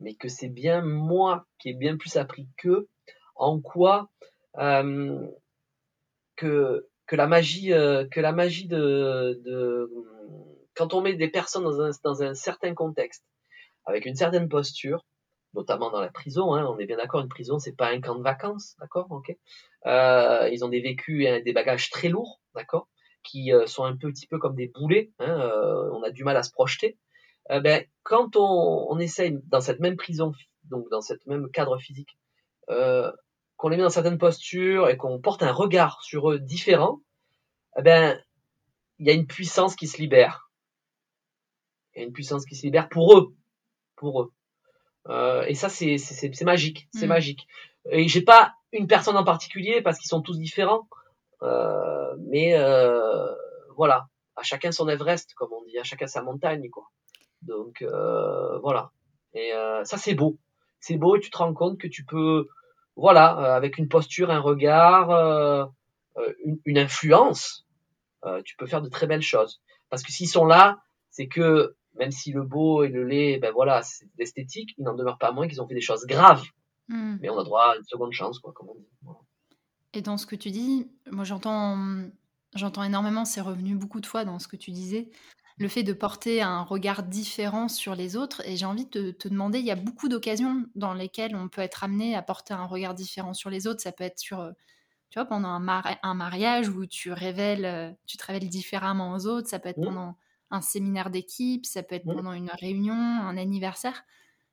mais 0.00 0.14
que 0.14 0.28
c'est 0.28 0.48
bien 0.48 0.82
moi 0.82 1.46
qui 1.58 1.70
ai 1.70 1.74
bien 1.74 1.96
plus 1.96 2.16
appris 2.16 2.48
qu'eux, 2.56 2.88
en 3.34 3.60
quoi 3.60 4.10
euh, 4.58 5.26
que, 6.36 6.88
que 7.06 7.16
la 7.16 7.26
magie, 7.26 7.72
euh, 7.72 8.06
que 8.06 8.20
la 8.20 8.32
magie 8.32 8.66
de, 8.66 9.40
de, 9.44 9.90
quand 10.74 10.94
on 10.94 11.00
met 11.00 11.14
des 11.14 11.28
personnes 11.28 11.64
dans 11.64 11.80
un, 11.80 11.90
dans 12.04 12.22
un 12.22 12.34
certain 12.34 12.74
contexte, 12.74 13.24
avec 13.84 14.06
une 14.06 14.14
certaine 14.14 14.48
posture, 14.48 15.04
notamment 15.54 15.90
dans 15.90 16.00
la 16.00 16.08
prison, 16.08 16.54
hein, 16.54 16.66
on 16.66 16.78
est 16.78 16.86
bien 16.86 16.96
d'accord, 16.96 17.20
une 17.20 17.28
prison 17.28 17.58
c'est 17.58 17.76
pas 17.76 17.90
un 17.90 18.00
camp 18.00 18.14
de 18.14 18.22
vacances, 18.22 18.76
d'accord, 18.80 19.06
ok. 19.10 19.36
Euh, 19.86 20.48
ils 20.52 20.64
ont 20.64 20.68
des 20.68 20.80
vécus 20.80 21.26
et 21.26 21.42
des 21.42 21.52
bagages 21.52 21.90
très 21.90 22.08
lourds, 22.08 22.40
d'accord, 22.54 22.88
qui 23.22 23.52
euh, 23.52 23.66
sont 23.66 23.84
un 23.84 23.96
petit 23.96 24.26
peu 24.26 24.38
comme 24.38 24.54
des 24.54 24.68
boulets. 24.68 25.10
Hein, 25.18 25.40
euh, 25.40 25.90
on 25.92 26.02
a 26.02 26.10
du 26.10 26.24
mal 26.24 26.36
à 26.36 26.42
se 26.42 26.52
projeter. 26.52 26.98
Euh, 27.50 27.60
ben, 27.60 27.84
quand 28.02 28.36
on, 28.36 28.86
on, 28.88 28.98
essaye 28.98 29.38
dans 29.48 29.60
cette 29.60 29.80
même 29.80 29.96
prison, 29.96 30.32
donc 30.64 30.88
dans 30.90 31.00
cette 31.00 31.26
même 31.26 31.50
cadre 31.50 31.78
physique, 31.78 32.16
euh, 32.70 33.10
qu'on 33.62 33.68
les 33.68 33.76
met 33.76 33.84
dans 33.84 33.90
certaines 33.90 34.18
postures 34.18 34.88
et 34.88 34.96
qu'on 34.96 35.20
porte 35.20 35.44
un 35.44 35.52
regard 35.52 36.02
sur 36.02 36.32
eux 36.32 36.40
différent, 36.40 37.00
eh 37.78 37.82
ben, 37.82 38.20
il 38.98 39.06
y 39.06 39.10
a 39.10 39.12
une 39.12 39.28
puissance 39.28 39.76
qui 39.76 39.86
se 39.86 39.98
libère. 39.98 40.50
Il 41.94 42.00
y 42.00 42.02
a 42.02 42.06
une 42.08 42.12
puissance 42.12 42.44
qui 42.44 42.56
se 42.56 42.66
libère 42.66 42.88
pour 42.88 43.16
eux, 43.16 43.36
pour 43.94 44.20
eux. 44.20 44.32
Euh, 45.08 45.44
et 45.46 45.54
ça, 45.54 45.68
c'est 45.68 45.96
c'est 45.96 46.42
magique, 46.42 46.88
c'est 46.92 47.06
mm. 47.06 47.10
magique. 47.10 47.46
Et 47.88 48.08
j'ai 48.08 48.22
pas 48.22 48.52
une 48.72 48.88
personne 48.88 49.16
en 49.16 49.22
particulier 49.22 49.80
parce 49.80 50.00
qu'ils 50.00 50.08
sont 50.08 50.22
tous 50.22 50.40
différents, 50.40 50.88
euh, 51.42 52.16
mais 52.18 52.56
euh, 52.56 53.32
voilà, 53.76 54.08
à 54.34 54.42
chacun 54.42 54.72
son 54.72 54.88
Everest, 54.88 55.34
comme 55.34 55.52
on 55.52 55.62
dit, 55.66 55.78
à 55.78 55.84
chacun 55.84 56.08
sa 56.08 56.22
montagne, 56.22 56.68
quoi. 56.68 56.90
Donc 57.42 57.84
voilà. 58.60 58.90
Et 59.34 59.52
ça 59.84 59.98
c'est 59.98 60.14
beau. 60.14 60.36
C'est 60.80 60.96
beau 60.96 61.14
et 61.14 61.20
tu 61.20 61.30
te 61.30 61.38
rends 61.38 61.54
compte 61.54 61.78
que 61.78 61.86
tu 61.86 62.04
peux, 62.04 62.48
voilà, 62.96 63.38
euh, 63.38 63.56
avec 63.56 63.78
une 63.78 63.88
posture, 63.88 64.30
un 64.30 64.40
regard, 64.40 65.70
une, 66.44 66.58
une, 66.64 66.78
influence, 66.78 67.66
tu 68.44 68.56
peux 68.56 68.66
faire 68.66 68.82
de 68.82 68.88
très 68.88 69.06
belles 69.06 69.22
choses. 69.22 69.60
Parce 69.90 70.02
que 70.02 70.12
s'ils 70.12 70.28
sont 70.28 70.44
là, 70.44 70.82
c'est 71.10 71.26
que 71.26 71.74
même 71.98 72.10
si 72.10 72.32
le 72.32 72.42
beau 72.42 72.84
et 72.84 72.88
le 72.88 73.04
laid, 73.04 73.38
ben 73.38 73.52
voilà, 73.52 73.82
c'est 73.82 74.08
l'esthétique, 74.18 74.74
il 74.78 74.84
n'en 74.84 74.94
demeure 74.94 75.18
pas 75.18 75.32
moins 75.32 75.46
qu'ils 75.48 75.60
ont 75.60 75.68
fait 75.68 75.74
des 75.74 75.80
choses 75.80 76.06
graves. 76.06 76.42
Hmm. 76.88 77.16
Mais 77.20 77.28
on 77.28 77.38
a 77.38 77.44
droit 77.44 77.72
à 77.72 77.76
une 77.76 77.84
seconde 77.84 78.12
chance, 78.12 78.38
quoi, 78.38 78.52
comme 78.52 78.70
on 78.70 78.74
dit. 78.74 78.86
Et 79.94 80.00
dans 80.00 80.16
ce 80.16 80.26
que 80.26 80.36
tu 80.36 80.50
dis, 80.50 80.90
moi 81.10 81.24
j'entends, 81.24 81.76
j'entends 82.54 82.82
énormément, 82.82 83.24
c'est 83.24 83.42
revenu 83.42 83.74
beaucoup 83.74 84.00
de 84.00 84.06
fois 84.06 84.24
dans 84.24 84.38
ce 84.38 84.48
que 84.48 84.56
tu 84.56 84.70
disais, 84.70 85.10
le 85.62 85.68
fait 85.68 85.84
de 85.84 85.92
porter 85.92 86.42
un 86.42 86.62
regard 86.62 87.04
différent 87.04 87.68
sur 87.68 87.94
les 87.94 88.16
autres. 88.16 88.42
Et 88.46 88.56
j'ai 88.56 88.66
envie 88.66 88.86
de 88.86 89.12
te 89.12 89.28
demander, 89.28 89.60
il 89.60 89.64
y 89.64 89.70
a 89.70 89.76
beaucoup 89.76 90.08
d'occasions 90.08 90.66
dans 90.74 90.92
lesquelles 90.92 91.36
on 91.36 91.48
peut 91.48 91.62
être 91.62 91.84
amené 91.84 92.14
à 92.16 92.22
porter 92.22 92.52
un 92.52 92.66
regard 92.66 92.94
différent 92.94 93.32
sur 93.32 93.48
les 93.48 93.66
autres. 93.66 93.80
Ça 93.80 93.92
peut 93.92 94.04
être 94.04 94.18
sur, 94.18 94.40
euh, 94.40 94.52
tu 95.08 95.18
vois, 95.18 95.24
pendant 95.24 95.48
un, 95.48 95.82
un 96.02 96.14
mariage 96.14 96.68
où 96.68 96.84
tu 96.84 97.12
révèles, 97.12 97.64
euh, 97.64 97.92
tu 98.06 98.16
te 98.16 98.26
révèles 98.26 98.48
différemment 98.48 99.12
aux 99.14 99.26
autres. 99.26 99.48
Ça 99.48 99.58
peut 99.58 99.68
être 99.68 99.80
pendant 99.80 100.16
un 100.50 100.60
séminaire 100.60 101.10
d'équipe, 101.10 101.64
ça 101.64 101.82
peut 101.82 101.94
être 101.94 102.04
pendant 102.04 102.32
une 102.32 102.50
réunion, 102.50 102.94
un 102.94 103.36
anniversaire. 103.38 104.02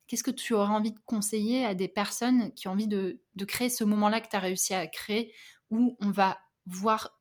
Qu'est-ce 0.06 0.24
que 0.24 0.30
tu 0.30 0.54
aurais 0.54 0.72
envie 0.72 0.92
de 0.92 0.98
conseiller 1.06 1.66
à 1.66 1.74
des 1.74 1.88
personnes 1.88 2.52
qui 2.54 2.68
ont 2.68 2.72
envie 2.72 2.88
de, 2.88 3.20
de 3.34 3.44
créer 3.44 3.68
ce 3.68 3.84
moment-là 3.84 4.20
que 4.20 4.28
tu 4.28 4.36
as 4.36 4.40
réussi 4.40 4.74
à 4.74 4.86
créer, 4.86 5.34
où 5.70 5.96
on 6.00 6.10
va 6.10 6.38
voir 6.66 7.20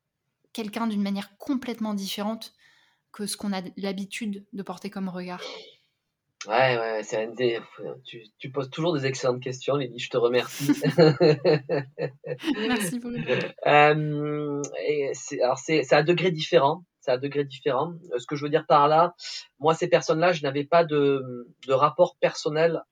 quelqu'un 0.53 0.87
d'une 0.87 1.01
manière 1.01 1.37
complètement 1.37 1.93
différente 1.93 2.53
que 3.11 3.25
ce 3.25 3.37
qu'on 3.37 3.53
a 3.53 3.61
l'habitude 3.77 4.45
de 4.53 4.63
porter 4.63 4.89
comme 4.89 5.09
regard 5.09 5.41
Ouais, 6.47 6.77
ouais, 6.77 7.01
c'est 7.03 7.35
des... 7.35 7.59
tu, 8.05 8.23
tu, 8.37 8.49
poses 8.49 8.69
toujours 8.69 8.93
des 8.93 9.05
excellentes 9.05 9.43
questions, 9.43 9.75
Lydie, 9.75 9.99
je 9.99 10.09
te 10.09 10.15
remercie. 10.15 10.71
Merci 12.67 12.99
beaucoup. 12.99 13.17
Euh, 13.67 14.61
alors, 15.43 15.57
c'est 15.57 15.93
à 15.93 16.03
degrés 16.03 16.31
différents. 16.31 16.85
C'est 17.01 17.11
à 17.11 17.17
degrés 17.17 17.43
différents. 17.43 17.93
Ce 18.17 18.25
que 18.25 18.37
je 18.37 18.45
veux 18.45 18.49
dire 18.49 18.65
par 18.65 18.87
là, 18.87 19.15
moi, 19.59 19.73
ces 19.73 19.89
personnes-là, 19.89 20.31
je 20.31 20.41
n'avais 20.43 20.63
pas 20.63 20.85
de, 20.85 21.45
de 21.67 21.73
rapport 21.73 22.15
personnel 22.21 22.83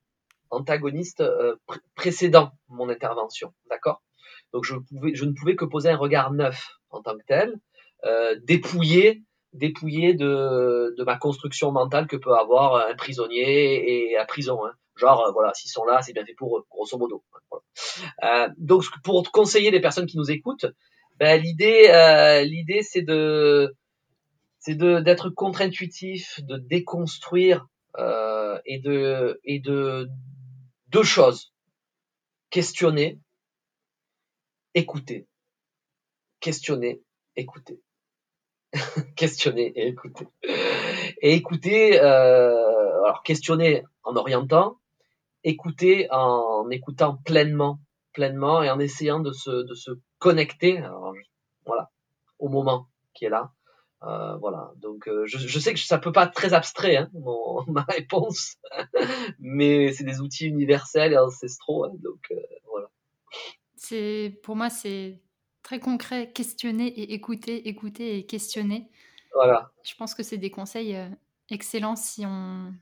antagoniste 0.50 1.22
euh, 1.22 1.56
précédent 1.94 2.52
mon 2.68 2.90
intervention, 2.90 3.54
d'accord? 3.70 4.02
Donc, 4.52 4.64
je, 4.64 4.74
pouvais, 4.76 5.14
je 5.14 5.24
ne 5.24 5.32
pouvais 5.32 5.56
que 5.56 5.64
poser 5.64 5.88
un 5.88 5.96
regard 5.96 6.32
neuf 6.32 6.68
en 6.90 7.00
tant 7.00 7.16
que 7.16 7.24
tel, 7.26 7.54
euh, 8.04 8.38
dépouillé 8.44 9.22
dépouillé 9.52 10.14
de, 10.14 10.94
de 10.96 11.04
ma 11.04 11.16
construction 11.16 11.72
mentale 11.72 12.06
que 12.06 12.16
peut 12.16 12.34
avoir 12.34 12.88
un 12.88 12.94
prisonnier 12.94 14.10
et 14.10 14.14
la 14.14 14.24
prison. 14.26 14.64
Hein. 14.64 14.72
Genre, 14.96 15.26
euh, 15.26 15.32
voilà, 15.32 15.54
s'ils 15.54 15.70
sont 15.70 15.84
là, 15.84 16.02
c'est 16.02 16.12
bien 16.12 16.24
fait 16.24 16.34
pour 16.34 16.58
eux, 16.58 16.66
grosso 16.70 16.98
modo. 16.98 17.24
Euh, 18.24 18.48
donc, 18.58 18.84
pour 19.04 19.30
conseiller 19.30 19.70
les 19.70 19.80
personnes 19.80 20.06
qui 20.06 20.16
nous 20.16 20.30
écoutent, 20.30 20.66
ben, 21.18 21.40
l'idée, 21.40 21.88
euh, 21.88 22.42
l'idée, 22.42 22.82
c'est 22.82 23.02
de, 23.02 23.74
c'est 24.58 24.76
d'être 24.76 25.30
contre-intuitif, 25.30 26.40
de 26.42 26.56
déconstruire 26.58 27.66
euh, 27.98 28.58
et 28.66 28.80
de 28.80 29.40
et 29.44 29.60
de 29.60 30.08
deux 30.88 31.02
choses 31.02 31.52
questionner, 32.50 33.18
écouter, 34.74 35.26
questionner, 36.40 37.02
écouter, 37.36 37.80
questionner 39.16 39.72
et 39.76 39.88
écouter 39.88 40.28
et 41.20 41.34
écouter. 41.34 42.00
Euh, 42.00 43.02
alors 43.04 43.22
questionner 43.22 43.84
en 44.02 44.16
orientant, 44.16 44.78
écouter 45.44 46.08
en 46.10 46.68
écoutant 46.70 47.16
pleinement, 47.24 47.78
pleinement 48.12 48.62
et 48.62 48.70
en 48.70 48.78
essayant 48.78 49.20
de 49.20 49.32
se 49.32 49.50
de 49.50 49.74
se 49.74 49.92
connecter. 50.18 50.82
voilà, 51.66 51.90
au 52.38 52.48
moment 52.48 52.88
qui 53.14 53.24
est 53.24 53.30
là 53.30 53.52
euh, 54.04 54.36
voilà, 54.36 54.70
donc 54.76 55.08
euh, 55.08 55.26
je, 55.26 55.58
sais 55.58 55.74
que 55.74 55.80
ça 55.80 55.98
peut 55.98 56.12
pas 56.12 56.26
être 56.26 56.32
très 56.32 56.54
abstrait, 56.54 56.96
hein, 56.96 57.10
ma 57.66 57.82
réponse, 57.82 58.56
mais 59.40 59.92
c'est 59.92 60.04
des 60.04 60.20
outils 60.20 60.46
universels 60.46 61.14
et 61.14 61.18
ancestraux, 61.18 61.84
hein, 61.84 61.92
donc 61.94 62.20
euh, 62.30 62.36
voilà. 62.70 62.86
C'est 63.74 64.38
pour 64.44 64.54
moi 64.54 64.70
c'est 64.70 65.20
très 65.68 65.80
concret, 65.80 66.30
questionner 66.32 66.86
et 66.86 67.12
écouter, 67.12 67.68
écouter 67.68 68.16
et 68.16 68.24
questionner. 68.24 68.88
Voilà. 69.34 69.70
Je 69.84 69.94
pense 69.96 70.14
que 70.14 70.22
c'est 70.22 70.38
des 70.38 70.48
conseils 70.48 70.96
excellents 71.50 71.94
si 71.94 72.24
on 72.24 72.72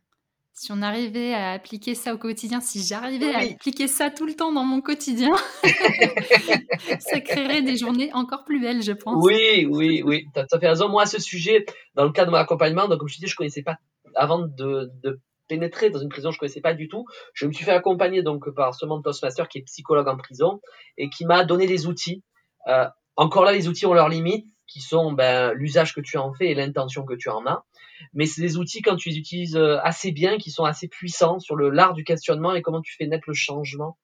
si 0.53 0.71
on 0.71 0.81
arrivait 0.83 1.35
à 1.35 1.51
appliquer 1.51 1.97
ça 1.97 2.15
au 2.15 2.19
quotidien, 2.19 2.61
si 2.61 2.81
j'arrivais 2.83 3.35
à 3.35 3.41
appliquer 3.41 3.89
ça 3.89 4.09
tout 4.11 4.25
le 4.25 4.35
temps 4.35 4.53
dans 4.53 4.63
mon 4.63 4.81
quotidien, 4.81 5.35
ça 7.01 7.21
créerait 7.21 7.63
des 7.63 7.77
journées 7.77 8.13
encore 8.15 8.45
plus 8.45 8.61
belles, 8.61 8.83
je 8.83 8.93
pense. 8.93 9.17
Oui, 9.21 9.67
oui, 9.69 10.03
oui, 10.05 10.29
tu 10.33 10.41
as, 10.41 10.47
fait 10.47 10.69
raison. 10.69 10.89
Moi, 10.89 11.03
à 11.03 11.07
ce 11.07 11.21
sujet, 11.21 11.67
dans 11.95 12.05
le 12.05 12.13
cadre 12.13 12.29
de 12.29 12.37
mon 12.37 12.41
accompagnement, 12.41 12.87
donc 12.87 13.01
comme 13.01 13.09
je 13.09 13.17
te 13.17 13.21
dis, 13.21 13.27
je 13.27 13.35
connaissais 13.35 13.65
pas, 13.65 13.79
avant 14.15 14.39
de, 14.39 14.93
de 15.03 15.21
pénétrer 15.49 15.91
dans 15.91 15.99
une 15.99 16.09
prison, 16.09 16.31
je 16.31 16.39
connaissais 16.39 16.61
pas 16.61 16.73
du 16.73 16.87
tout. 16.87 17.05
Je 17.35 17.47
me 17.47 17.53
suis 17.53 17.65
fait 17.65 17.73
accompagner 17.73 18.23
donc 18.23 18.49
par 18.55 18.75
ce 18.77 18.87
Toastmaster 19.03 19.49
qui 19.49 19.59
est 19.59 19.63
psychologue 19.63 20.09
en 20.09 20.17
prison 20.17 20.61
et 20.97 21.11
qui 21.11 21.27
m'a 21.27 21.45
donné 21.45 21.67
des 21.67 21.89
outils. 21.89 22.23
Euh, 22.69 22.89
encore 23.17 23.45
là, 23.45 23.53
les 23.53 23.69
outils 23.69 23.87
ont 23.87 23.95
leurs 23.95 24.09
limites, 24.09 24.47
qui 24.67 24.81
sont 24.81 25.13
ben, 25.13 25.53
l'usage 25.53 25.95
que 25.95 26.01
tu 26.01 26.19
en 26.19 26.33
fais 26.35 26.49
et 26.49 26.55
l'intention 26.55 27.05
que 27.05 27.15
tu 27.15 27.29
en 27.29 27.47
as 27.47 27.65
mais 28.13 28.27
c'est 28.27 28.43
des 28.43 28.57
outils 28.57 28.83
quand 28.83 28.97
tu 28.97 29.11
les 29.11 29.19
utilises 29.19 29.57
euh, 29.57 29.79
assez 29.83 30.13
bien, 30.13 30.39
qui 30.39 30.51
sont 30.51 30.65
assez 30.65 30.89
puissants 30.89 31.39
sur 31.39 31.57
le 31.57 31.71
l'art 31.71 31.95
du 31.95 32.05
questionnement 32.05 32.55
et 32.55 32.63
comment 32.63 32.81
tu 32.81 32.95
fais 32.95 33.07
naître 33.07 33.29
le 33.29 33.35
changement 33.35 33.99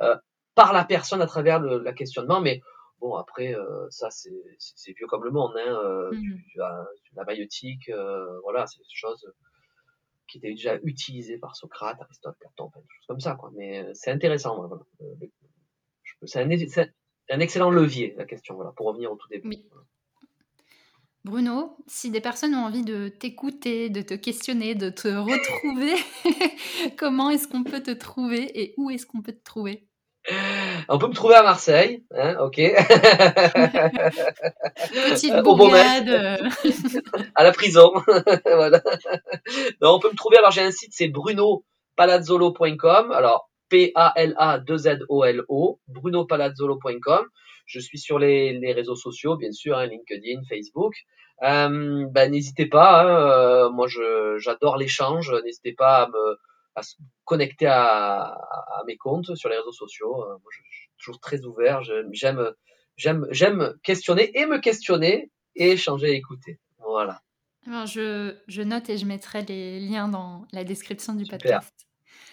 euh, 0.00 0.16
par 0.54 0.72
la 0.72 0.84
personne 0.84 1.22
à 1.22 1.26
travers 1.26 1.60
le 1.60 1.78
la 1.78 1.92
questionnement. 1.92 2.40
Mais 2.40 2.60
bon, 3.00 3.14
après, 3.14 3.54
euh, 3.54 3.86
ça 3.90 4.08
c'est 4.10 4.92
vieux 4.92 5.06
comme 5.06 5.24
le 5.24 5.30
monde. 5.30 5.52
Hein, 5.56 5.78
euh, 5.84 6.10
tu, 6.50 6.60
as 6.60 6.86
la 7.14 7.24
maïotique, 7.24 7.90
voilà, 8.42 8.66
c'est 8.66 8.78
des 8.78 8.84
choses 8.88 9.26
qui 10.28 10.38
étaient 10.38 10.50
déjà 10.50 10.76
utilisées 10.82 11.38
par 11.38 11.54
Socrate, 11.54 12.00
Aristote, 12.00 12.36
Platon, 12.40 12.70
des 12.74 12.80
choses 12.80 13.06
comme 13.06 13.20
ça. 13.20 13.36
Quoi. 13.36 13.50
Mais 13.56 13.86
c'est 13.94 14.10
intéressant. 14.10 14.56
Voilà. 14.56 14.82
C'est 16.24 16.40
un, 16.40 16.86
un, 17.30 17.40
excellent 17.40 17.70
levier 17.70 18.14
la 18.16 18.24
question. 18.24 18.54
Voilà, 18.54 18.72
pour 18.72 18.86
revenir 18.86 19.12
au 19.12 19.16
tout 19.16 19.28
début. 19.28 19.56
Bruno, 21.24 21.76
si 21.88 22.10
des 22.10 22.20
personnes 22.20 22.54
ont 22.54 22.64
envie 22.64 22.84
de 22.84 23.08
t'écouter, 23.08 23.90
de 23.90 24.00
te 24.00 24.14
questionner, 24.14 24.76
de 24.76 24.90
te 24.90 25.08
retrouver, 25.08 25.94
comment 26.96 27.30
est-ce 27.30 27.48
qu'on 27.48 27.64
peut 27.64 27.82
te 27.82 27.90
trouver 27.90 28.60
et 28.60 28.74
où 28.76 28.90
est-ce 28.90 29.06
qu'on 29.06 29.22
peut 29.22 29.32
te 29.32 29.42
trouver? 29.42 29.88
On 30.88 30.98
peut 30.98 31.08
me 31.08 31.14
trouver 31.14 31.34
à 31.34 31.42
Marseille, 31.42 32.04
hein, 32.14 32.36
ok. 32.40 32.54
Petite 35.10 35.34
bourgade. 35.42 36.08
à 37.34 37.44
la 37.44 37.52
prison, 37.52 37.92
voilà. 38.44 38.80
on 39.82 39.98
peut 39.98 40.10
me 40.10 40.16
trouver. 40.16 40.38
Alors 40.38 40.52
j'ai 40.52 40.62
un 40.62 40.70
site, 40.70 40.92
c'est 40.92 41.08
brunopalazzolo.com. 41.08 43.12
Alors 43.12 43.50
P-A-L-A-2-Z-O-L-O, 43.68 45.80
brunopalazzolo.com. 45.88 47.26
Je 47.66 47.80
suis 47.80 47.98
sur 47.98 48.18
les, 48.18 48.58
les 48.58 48.72
réseaux 48.72 48.96
sociaux, 48.96 49.36
bien 49.36 49.52
sûr, 49.52 49.76
hein, 49.76 49.86
LinkedIn, 49.86 50.40
Facebook. 50.48 50.94
Euh, 51.42 52.06
ben, 52.10 52.30
n'hésitez 52.30 52.66
pas. 52.66 53.02
Hein, 53.02 53.08
euh, 53.08 53.70
moi, 53.70 53.88
je, 53.88 54.38
j'adore 54.38 54.76
l'échange. 54.76 55.34
N'hésitez 55.44 55.72
pas 55.72 56.04
à 56.04 56.08
me 56.08 56.38
à 56.76 56.82
se 56.82 56.94
connecter 57.24 57.66
à, 57.66 58.22
à, 58.22 58.82
mes 58.86 58.98
comptes 58.98 59.34
sur 59.34 59.48
les 59.48 59.56
réseaux 59.56 59.72
sociaux. 59.72 60.22
Euh, 60.22 60.28
moi, 60.28 60.50
je, 60.50 60.60
suis 60.70 60.90
toujours 60.98 61.20
très 61.20 61.44
ouvert. 61.44 61.82
J'aime, 62.12 62.52
j'aime, 62.96 63.26
j'aime 63.30 63.74
questionner 63.82 64.38
et 64.38 64.46
me 64.46 64.58
questionner 64.58 65.30
et 65.54 65.70
échanger 65.70 66.10
et 66.10 66.16
écouter. 66.16 66.60
Voilà. 66.78 67.22
Alors 67.66 67.86
je, 67.86 68.36
je 68.46 68.62
note 68.62 68.88
et 68.90 68.98
je 68.98 69.06
mettrai 69.06 69.42
les 69.42 69.80
liens 69.80 70.08
dans 70.08 70.46
la 70.52 70.64
description 70.64 71.14
du 71.14 71.24
podcast. 71.24 71.74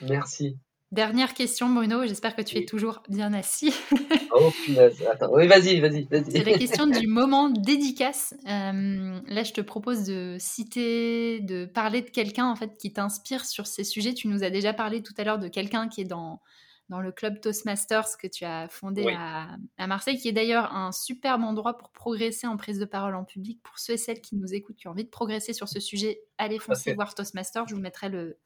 Merci. 0.01 0.57
Dernière 0.93 1.33
question, 1.33 1.73
Bruno. 1.73 2.05
J'espère 2.05 2.35
que 2.35 2.43
tu 2.43 2.55
es 2.55 2.65
toujours 2.65 3.01
bien 3.09 3.33
assis. 3.33 3.73
oh 4.31 4.51
punaise. 4.63 5.03
Attends. 5.11 5.33
Oui, 5.33 5.47
vas-y, 5.47 5.79
vas-y, 5.79 6.03
vas-y. 6.03 6.31
C'est 6.31 6.43
la 6.43 6.55
question 6.55 6.85
du 6.85 7.07
moment 7.07 7.49
dédicace. 7.49 8.35
Euh, 8.47 9.19
là, 9.25 9.43
je 9.43 9.53
te 9.53 9.61
propose 9.61 10.03
de 10.03 10.37
citer, 10.39 11.39
de 11.39 11.65
parler 11.65 12.03
de 12.03 12.11
quelqu'un 12.11 12.45
en 12.45 12.55
fait 12.55 12.77
qui 12.77 12.93
t'inspire 12.93 13.43
sur 13.43 13.65
ces 13.65 13.83
sujets. 13.83 14.13
Tu 14.13 14.27
nous 14.27 14.43
as 14.43 14.51
déjà 14.51 14.71
parlé 14.71 15.01
tout 15.01 15.15
à 15.17 15.23
l'heure 15.23 15.39
de 15.39 15.47
quelqu'un 15.47 15.87
qui 15.87 16.01
est 16.01 16.05
dans 16.05 16.41
dans 16.89 17.01
le 17.01 17.11
club 17.11 17.41
Toastmasters 17.41 18.17
que 18.21 18.27
tu 18.27 18.45
as 18.45 18.67
fondé 18.67 19.07
à, 19.17 19.47
à, 19.79 19.87
Marseille, 19.87 20.19
qui 20.19 20.27
est 20.27 20.33
d'ailleurs 20.33 20.75
un 20.75 20.91
superbe 20.91 21.41
endroit 21.41 21.75
pour 21.75 21.89
progresser 21.89 22.45
en 22.45 22.55
prise 22.55 22.77
de 22.77 22.85
parole 22.85 23.15
en 23.15 23.23
public. 23.23 23.59
Pour 23.63 23.79
ceux 23.79 23.93
et 23.93 23.97
celles 23.97 24.21
qui 24.21 24.35
nous 24.35 24.53
écoutent, 24.53 24.75
qui 24.75 24.87
ont 24.87 24.91
envie 24.91 25.05
de 25.05 25.09
progresser 25.09 25.53
sur 25.53 25.67
ce 25.67 25.79
sujet, 25.79 26.21
allez 26.37 26.59
foncer 26.59 26.93
voir 26.93 27.15
Toastmasters. 27.15 27.67
Je 27.67 27.73
vous 27.73 27.81
mettrai 27.81 28.09
le, 28.09 28.37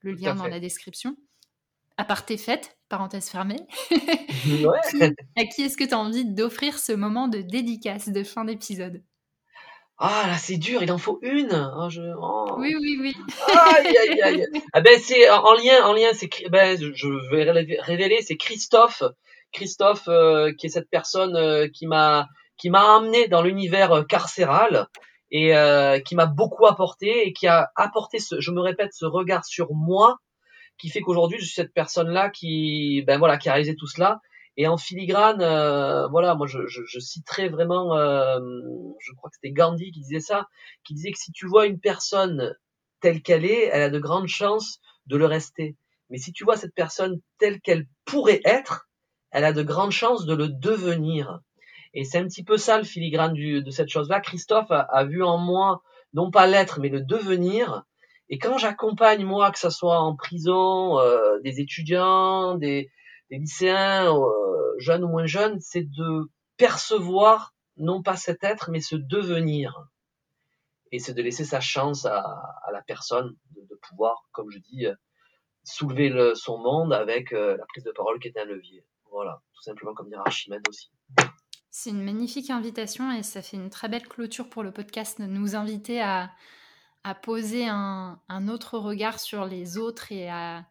le 0.00 0.12
lien 0.14 0.34
dans 0.34 0.48
la 0.48 0.58
description 0.58 1.16
à 1.96 2.04
part 2.04 2.24
tes 2.24 2.36
fêtes, 2.36 2.76
parenthèse 2.88 3.28
fermée, 3.28 3.60
à 5.36 5.44
qui 5.44 5.62
est-ce 5.62 5.76
que 5.76 5.84
tu 5.84 5.94
as 5.94 5.98
envie 5.98 6.24
d'offrir 6.24 6.78
ce 6.78 6.92
moment 6.92 7.28
de 7.28 7.40
dédicace 7.40 8.08
de 8.08 8.22
fin 8.22 8.44
d'épisode? 8.44 9.02
Ah 9.98 10.24
là 10.26 10.36
c'est 10.36 10.56
dur, 10.56 10.82
il 10.82 10.90
en 10.90 10.98
faut 10.98 11.18
une. 11.22 11.70
Oh, 11.76 11.88
je... 11.88 12.02
Oh. 12.20 12.56
Oui 12.58 12.74
oui 12.80 12.98
oui. 13.00 13.14
Aïe 13.54 13.96
aïe 13.96 14.22
aïe. 14.22 14.46
ah 14.72 14.80
ben 14.80 14.98
c'est 14.98 15.30
en 15.30 15.54
lien, 15.54 15.84
en 15.84 15.92
lien, 15.92 16.10
c'est 16.12 16.28
ben 16.50 16.76
je 16.76 17.30
vais 17.30 17.50
révéler, 17.80 18.20
c'est 18.22 18.36
Christophe, 18.36 19.04
Christophe 19.52 20.08
euh, 20.08 20.52
qui 20.52 20.66
est 20.66 20.70
cette 20.70 20.90
personne 20.90 21.36
euh, 21.36 21.68
qui 21.68 21.86
m'a 21.86 22.28
qui 22.56 22.70
m'a 22.70 22.96
amené 22.96 23.28
dans 23.28 23.42
l'univers 23.42 23.92
euh, 23.92 24.02
carcéral 24.02 24.88
et 25.30 25.54
qui 26.04 26.14
m'a 26.14 26.26
beaucoup 26.26 26.66
apporté 26.66 27.26
et 27.26 27.32
qui 27.32 27.46
a 27.46 27.70
apporté 27.74 28.18
ce, 28.18 28.38
je 28.38 28.50
me 28.50 28.60
répète, 28.60 28.92
ce 28.92 29.06
regard 29.06 29.46
sur 29.46 29.72
moi 29.72 30.18
qui 30.78 30.88
fait 30.88 31.00
qu'aujourd'hui 31.00 31.38
je 31.38 31.44
suis 31.44 31.54
cette 31.54 31.72
personne 31.72 32.08
là 32.08 32.30
qui 32.30 33.02
ben 33.06 33.18
voilà 33.18 33.38
qui 33.38 33.48
a 33.48 33.52
réalisé 33.52 33.76
tout 33.76 33.86
cela. 33.86 34.20
Et 34.56 34.66
en 34.68 34.76
filigrane 34.76 35.40
euh, 35.40 36.06
voilà 36.08 36.34
moi 36.34 36.46
je, 36.46 36.66
je, 36.66 36.82
je 36.86 36.98
citerai 36.98 37.48
vraiment 37.48 37.96
euh, 37.96 38.38
je 39.00 39.12
crois 39.14 39.30
que 39.30 39.36
c'était 39.36 39.52
Gandhi 39.52 39.90
qui 39.92 40.00
disait 40.00 40.20
ça 40.20 40.48
qui 40.84 40.94
disait 40.94 41.10
que 41.12 41.18
si 41.18 41.32
tu 41.32 41.46
vois 41.46 41.66
une 41.66 41.80
personne 41.80 42.54
telle 43.00 43.22
qu'elle 43.22 43.44
est 43.46 43.70
elle 43.72 43.82
a 43.82 43.90
de 43.90 43.98
grandes 43.98 44.28
chances 44.28 44.80
de 45.06 45.16
le 45.16 45.26
rester. 45.26 45.76
Mais 46.10 46.18
si 46.18 46.32
tu 46.32 46.44
vois 46.44 46.56
cette 46.56 46.74
personne 46.74 47.20
telle 47.38 47.60
qu'elle 47.60 47.86
pourrait 48.04 48.42
être 48.44 48.88
elle 49.30 49.44
a 49.44 49.52
de 49.54 49.62
grandes 49.62 49.92
chances 49.92 50.26
de 50.26 50.34
le 50.34 50.48
devenir. 50.48 51.40
Et 51.94 52.04
c'est 52.04 52.18
un 52.18 52.26
petit 52.26 52.44
peu 52.44 52.58
ça 52.58 52.76
le 52.76 52.84
filigrane 52.84 53.32
du, 53.32 53.62
de 53.62 53.70
cette 53.70 53.88
chose 53.88 54.08
là 54.08 54.20
Christophe 54.20 54.70
a, 54.70 54.80
a 54.80 55.04
vu 55.04 55.22
en 55.22 55.38
moi 55.38 55.82
non 56.12 56.30
pas 56.30 56.46
l'être 56.46 56.80
mais 56.80 56.90
le 56.90 57.00
devenir 57.00 57.84
et 58.32 58.38
quand 58.38 58.56
j'accompagne 58.56 59.26
moi, 59.26 59.50
que 59.50 59.58
ce 59.58 59.68
soit 59.68 59.98
en 59.98 60.16
prison, 60.16 60.98
euh, 60.98 61.38
des 61.40 61.60
étudiants, 61.60 62.54
des, 62.54 62.90
lycéens, 63.28 64.10
euh, 64.10 64.74
jeunes 64.78 65.04
ou 65.04 65.08
moins 65.08 65.26
jeunes, 65.26 65.60
c'est 65.60 65.82
de 65.82 66.30
percevoir 66.56 67.52
non 67.76 68.02
pas 68.02 68.16
cet 68.16 68.42
être, 68.42 68.70
mais 68.70 68.80
ce 68.80 68.96
devenir. 68.96 69.86
Et 70.92 70.98
c'est 70.98 71.12
de 71.12 71.20
laisser 71.20 71.44
sa 71.44 71.60
chance 71.60 72.06
à, 72.06 72.24
la 72.72 72.80
personne 72.80 73.36
de, 73.50 73.78
pouvoir, 73.86 74.24
comme 74.32 74.50
je 74.50 74.60
dis, 74.60 74.86
soulever 75.62 76.08
le, 76.08 76.34
son 76.34 76.56
monde 76.56 76.94
avec 76.94 77.34
euh, 77.34 77.58
la 77.58 77.66
prise 77.66 77.84
de 77.84 77.92
parole 77.92 78.18
qui 78.18 78.28
est 78.28 78.38
un 78.38 78.46
levier. 78.46 78.82
Voilà, 79.10 79.42
tout 79.52 79.62
simplement 79.62 79.92
comme 79.92 80.08
dire 80.08 80.22
Archimède 80.24 80.66
aussi. 80.70 80.90
C'est 81.68 81.90
une 81.90 82.02
magnifique 82.02 82.48
invitation 82.48 83.12
et 83.12 83.22
ça 83.22 83.42
fait 83.42 83.58
une 83.58 83.68
très 83.68 83.90
belle 83.90 84.08
clôture 84.08 84.48
pour 84.48 84.62
le 84.62 84.72
podcast 84.72 85.20
de 85.20 85.26
nous 85.26 85.54
inviter 85.54 86.00
à, 86.00 86.30
à 87.04 87.14
poser 87.14 87.66
un, 87.68 88.18
autre 88.48 88.78
regard 88.78 89.18
sur 89.18 89.44
les 89.44 89.78
autres 89.78 90.12
et 90.12 90.28
à 90.28 90.64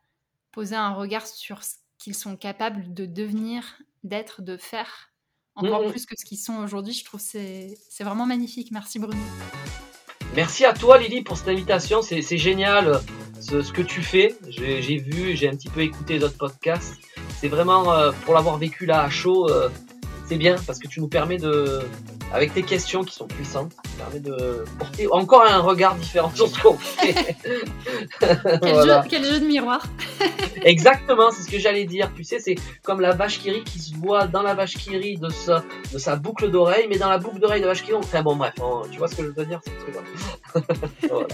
poser 0.52 0.76
un 0.76 0.94
regard 0.94 1.28
sur 1.28 1.64
ce 1.64 1.76
qu'ils 1.98 2.16
sont 2.16 2.36
capables 2.36 2.94
de 2.94 3.06
devenir, 3.06 3.64
d'être, 4.04 4.42
de 4.42 4.58
faire, 4.58 5.12
encore 5.56 5.86
mmh. 5.86 5.92
plus 5.92 6.06
que 6.06 6.16
ce 6.18 6.26
qu'ils 6.26 6.38
sont 6.38 6.56
aujourd'hui. 6.56 6.94
Je 6.94 7.04
trouve 7.04 7.20
que 7.20 7.26
c'est 7.28 8.04
vraiment 8.04 8.26
magnifique. 8.26 8.72
Merci 8.72 9.00
Bruno. 9.00 9.22
Merci 10.36 10.64
à 10.64 10.74
toi 10.74 10.98
Lily 10.98 11.24
pour 11.24 11.38
cette 11.38 11.50
invitation. 11.50 12.02
C'est 12.02 12.38
génial 12.38 13.02
ce, 13.42 13.62
ce, 13.62 13.74
que 13.74 13.82
tu 13.82 14.02
fais. 14.02 14.38
J'ai 14.48 14.98
vu, 14.98 15.36
j'ai 15.36 15.50
un 15.50 15.56
petit 15.56 15.70
peu 15.70 15.82
écouté 15.82 16.18
les 16.18 16.24
autres 16.24 16.38
podcasts. 16.38 16.98
C'est 17.42 17.50
vraiment, 17.50 17.92
euh, 17.92 18.12
pour 18.24 18.34
l'avoir 18.34 18.58
vécu 18.58 18.86
là 18.86 19.02
à 19.02 19.10
chaud, 19.10 19.50
euh, 19.50 19.70
c'est 20.32 20.38
bien 20.38 20.56
parce 20.66 20.80
que 20.80 20.88
tu 20.88 21.02
nous 21.02 21.10
permets 21.10 21.38
de 21.38 21.82
avec 22.32 22.54
tes 22.54 22.64
questions 22.64 23.04
qui 23.04 23.14
sont 23.14 23.28
puissantes, 23.28 23.74
qui 23.84 23.92
permet 23.98 24.22
de 24.22 24.64
porter 24.80 25.06
encore 25.12 25.44
un 25.46 25.60
regard 25.60 25.94
différent 25.96 26.32
sur 26.34 26.48
ce 26.48 26.58
qu'on 26.62 26.78
fait. 26.78 27.36
quel, 29.10 29.26
jeu, 29.26 29.42
de 29.42 29.46
miroir 29.46 29.86
Exactement, 30.64 31.32
c'est 31.32 31.44
ce 31.44 31.50
que 31.50 31.60
j'allais 31.60 31.84
dire. 31.84 32.14
Tu 32.16 32.24
sais, 32.24 32.40
c'est 32.40 32.56
comme 32.82 33.02
la 33.02 33.14
vache 33.14 33.40
qui 33.40 33.52
rit 33.52 33.66
qui 33.66 33.80
se 33.80 33.94
voit 33.96 34.26
dans 34.28 34.42
la 34.42 34.54
vache 34.54 34.78
qui 34.78 34.96
rit 34.96 35.18
de 35.18 35.28
sa, 35.28 35.66
de 35.92 35.98
sa 35.98 36.16
boucle 36.16 36.50
d'oreille, 36.50 36.86
mais 36.88 36.98
dans 36.98 37.10
la 37.10 37.18
boucle 37.18 37.40
d'oreille 37.40 37.62
de 37.62 37.68
vache 37.68 37.84
qui 37.84 37.92
rit. 37.92 37.98
Enfin 37.98 38.22
bon, 38.22 38.38
bref, 38.38 38.54
hein, 38.62 38.84
tu 38.90 39.00
vois 39.00 39.10
ce 39.10 39.16
que 39.16 39.24
je 39.24 39.32
veux 39.32 39.46
dire, 39.46 39.60
voilà. 41.10 41.28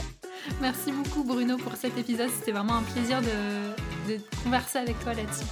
Merci 0.60 0.92
beaucoup 0.92 1.24
Bruno 1.24 1.58
pour 1.58 1.74
cet 1.76 1.96
épisode. 2.00 2.30
C'était 2.40 2.52
vraiment 2.52 2.78
un 2.78 2.84
plaisir 2.94 3.22
de, 3.22 4.12
de 4.12 4.20
converser 4.44 4.80
avec 4.80 5.00
toi 5.02 5.14
là-dessus. 5.14 5.46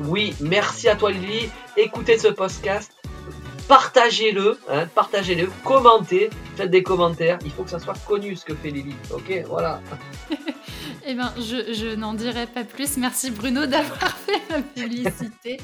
Oui, 0.00 0.34
merci 0.40 0.88
à 0.88 0.96
toi 0.96 1.10
Lily. 1.10 1.50
Écoutez 1.76 2.18
ce 2.18 2.28
podcast 2.28 2.92
partagez-le, 3.68 4.58
hein, 4.68 4.86
partagez-le, 4.94 5.48
commentez, 5.62 6.30
faites 6.56 6.70
des 6.70 6.82
commentaires. 6.82 7.38
Il 7.44 7.50
faut 7.52 7.62
que 7.62 7.70
ça 7.70 7.78
soit 7.78 7.98
connu 8.06 8.34
ce 8.34 8.44
que 8.44 8.54
fait 8.54 8.70
Lily. 8.70 8.94
Ok, 9.12 9.44
voilà. 9.46 9.80
eh 11.06 11.14
bien, 11.14 11.32
je, 11.36 11.94
n'en 11.94 12.14
dirai 12.14 12.46
pas 12.46 12.64
plus. 12.64 12.96
Merci 12.96 13.30
Bruno 13.30 13.66
d'avoir 13.66 14.16
fait 14.16 14.40
la 14.50 14.62
publicité. 14.62 15.60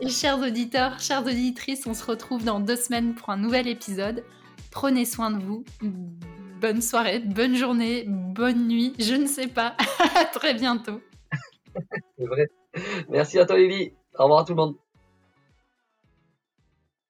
Et 0.00 0.08
chers 0.08 0.38
auditeurs, 0.40 0.98
chères 0.98 1.24
auditrices, 1.24 1.86
on 1.86 1.94
se 1.94 2.04
retrouve 2.04 2.44
dans 2.44 2.60
deux 2.60 2.76
semaines 2.76 3.14
pour 3.14 3.30
un 3.30 3.36
nouvel 3.36 3.68
épisode. 3.68 4.24
Prenez 4.70 5.04
soin 5.04 5.30
de 5.30 5.42
vous. 5.42 5.64
Bonne 6.60 6.82
soirée, 6.82 7.20
bonne 7.20 7.56
journée, 7.56 8.04
bonne 8.08 8.66
nuit, 8.66 8.94
je 8.98 9.14
ne 9.14 9.26
sais 9.26 9.48
pas. 9.48 9.76
à 10.16 10.24
très 10.24 10.54
bientôt. 10.54 11.00
C'est 12.18 12.26
vrai. 12.26 12.48
Merci 13.08 13.38
à 13.38 13.46
toi 13.46 13.56
Lily. 13.56 13.92
Au 14.18 14.24
revoir 14.24 14.40
à 14.40 14.44
tout 14.44 14.52
le 14.52 14.56
monde. 14.56 14.74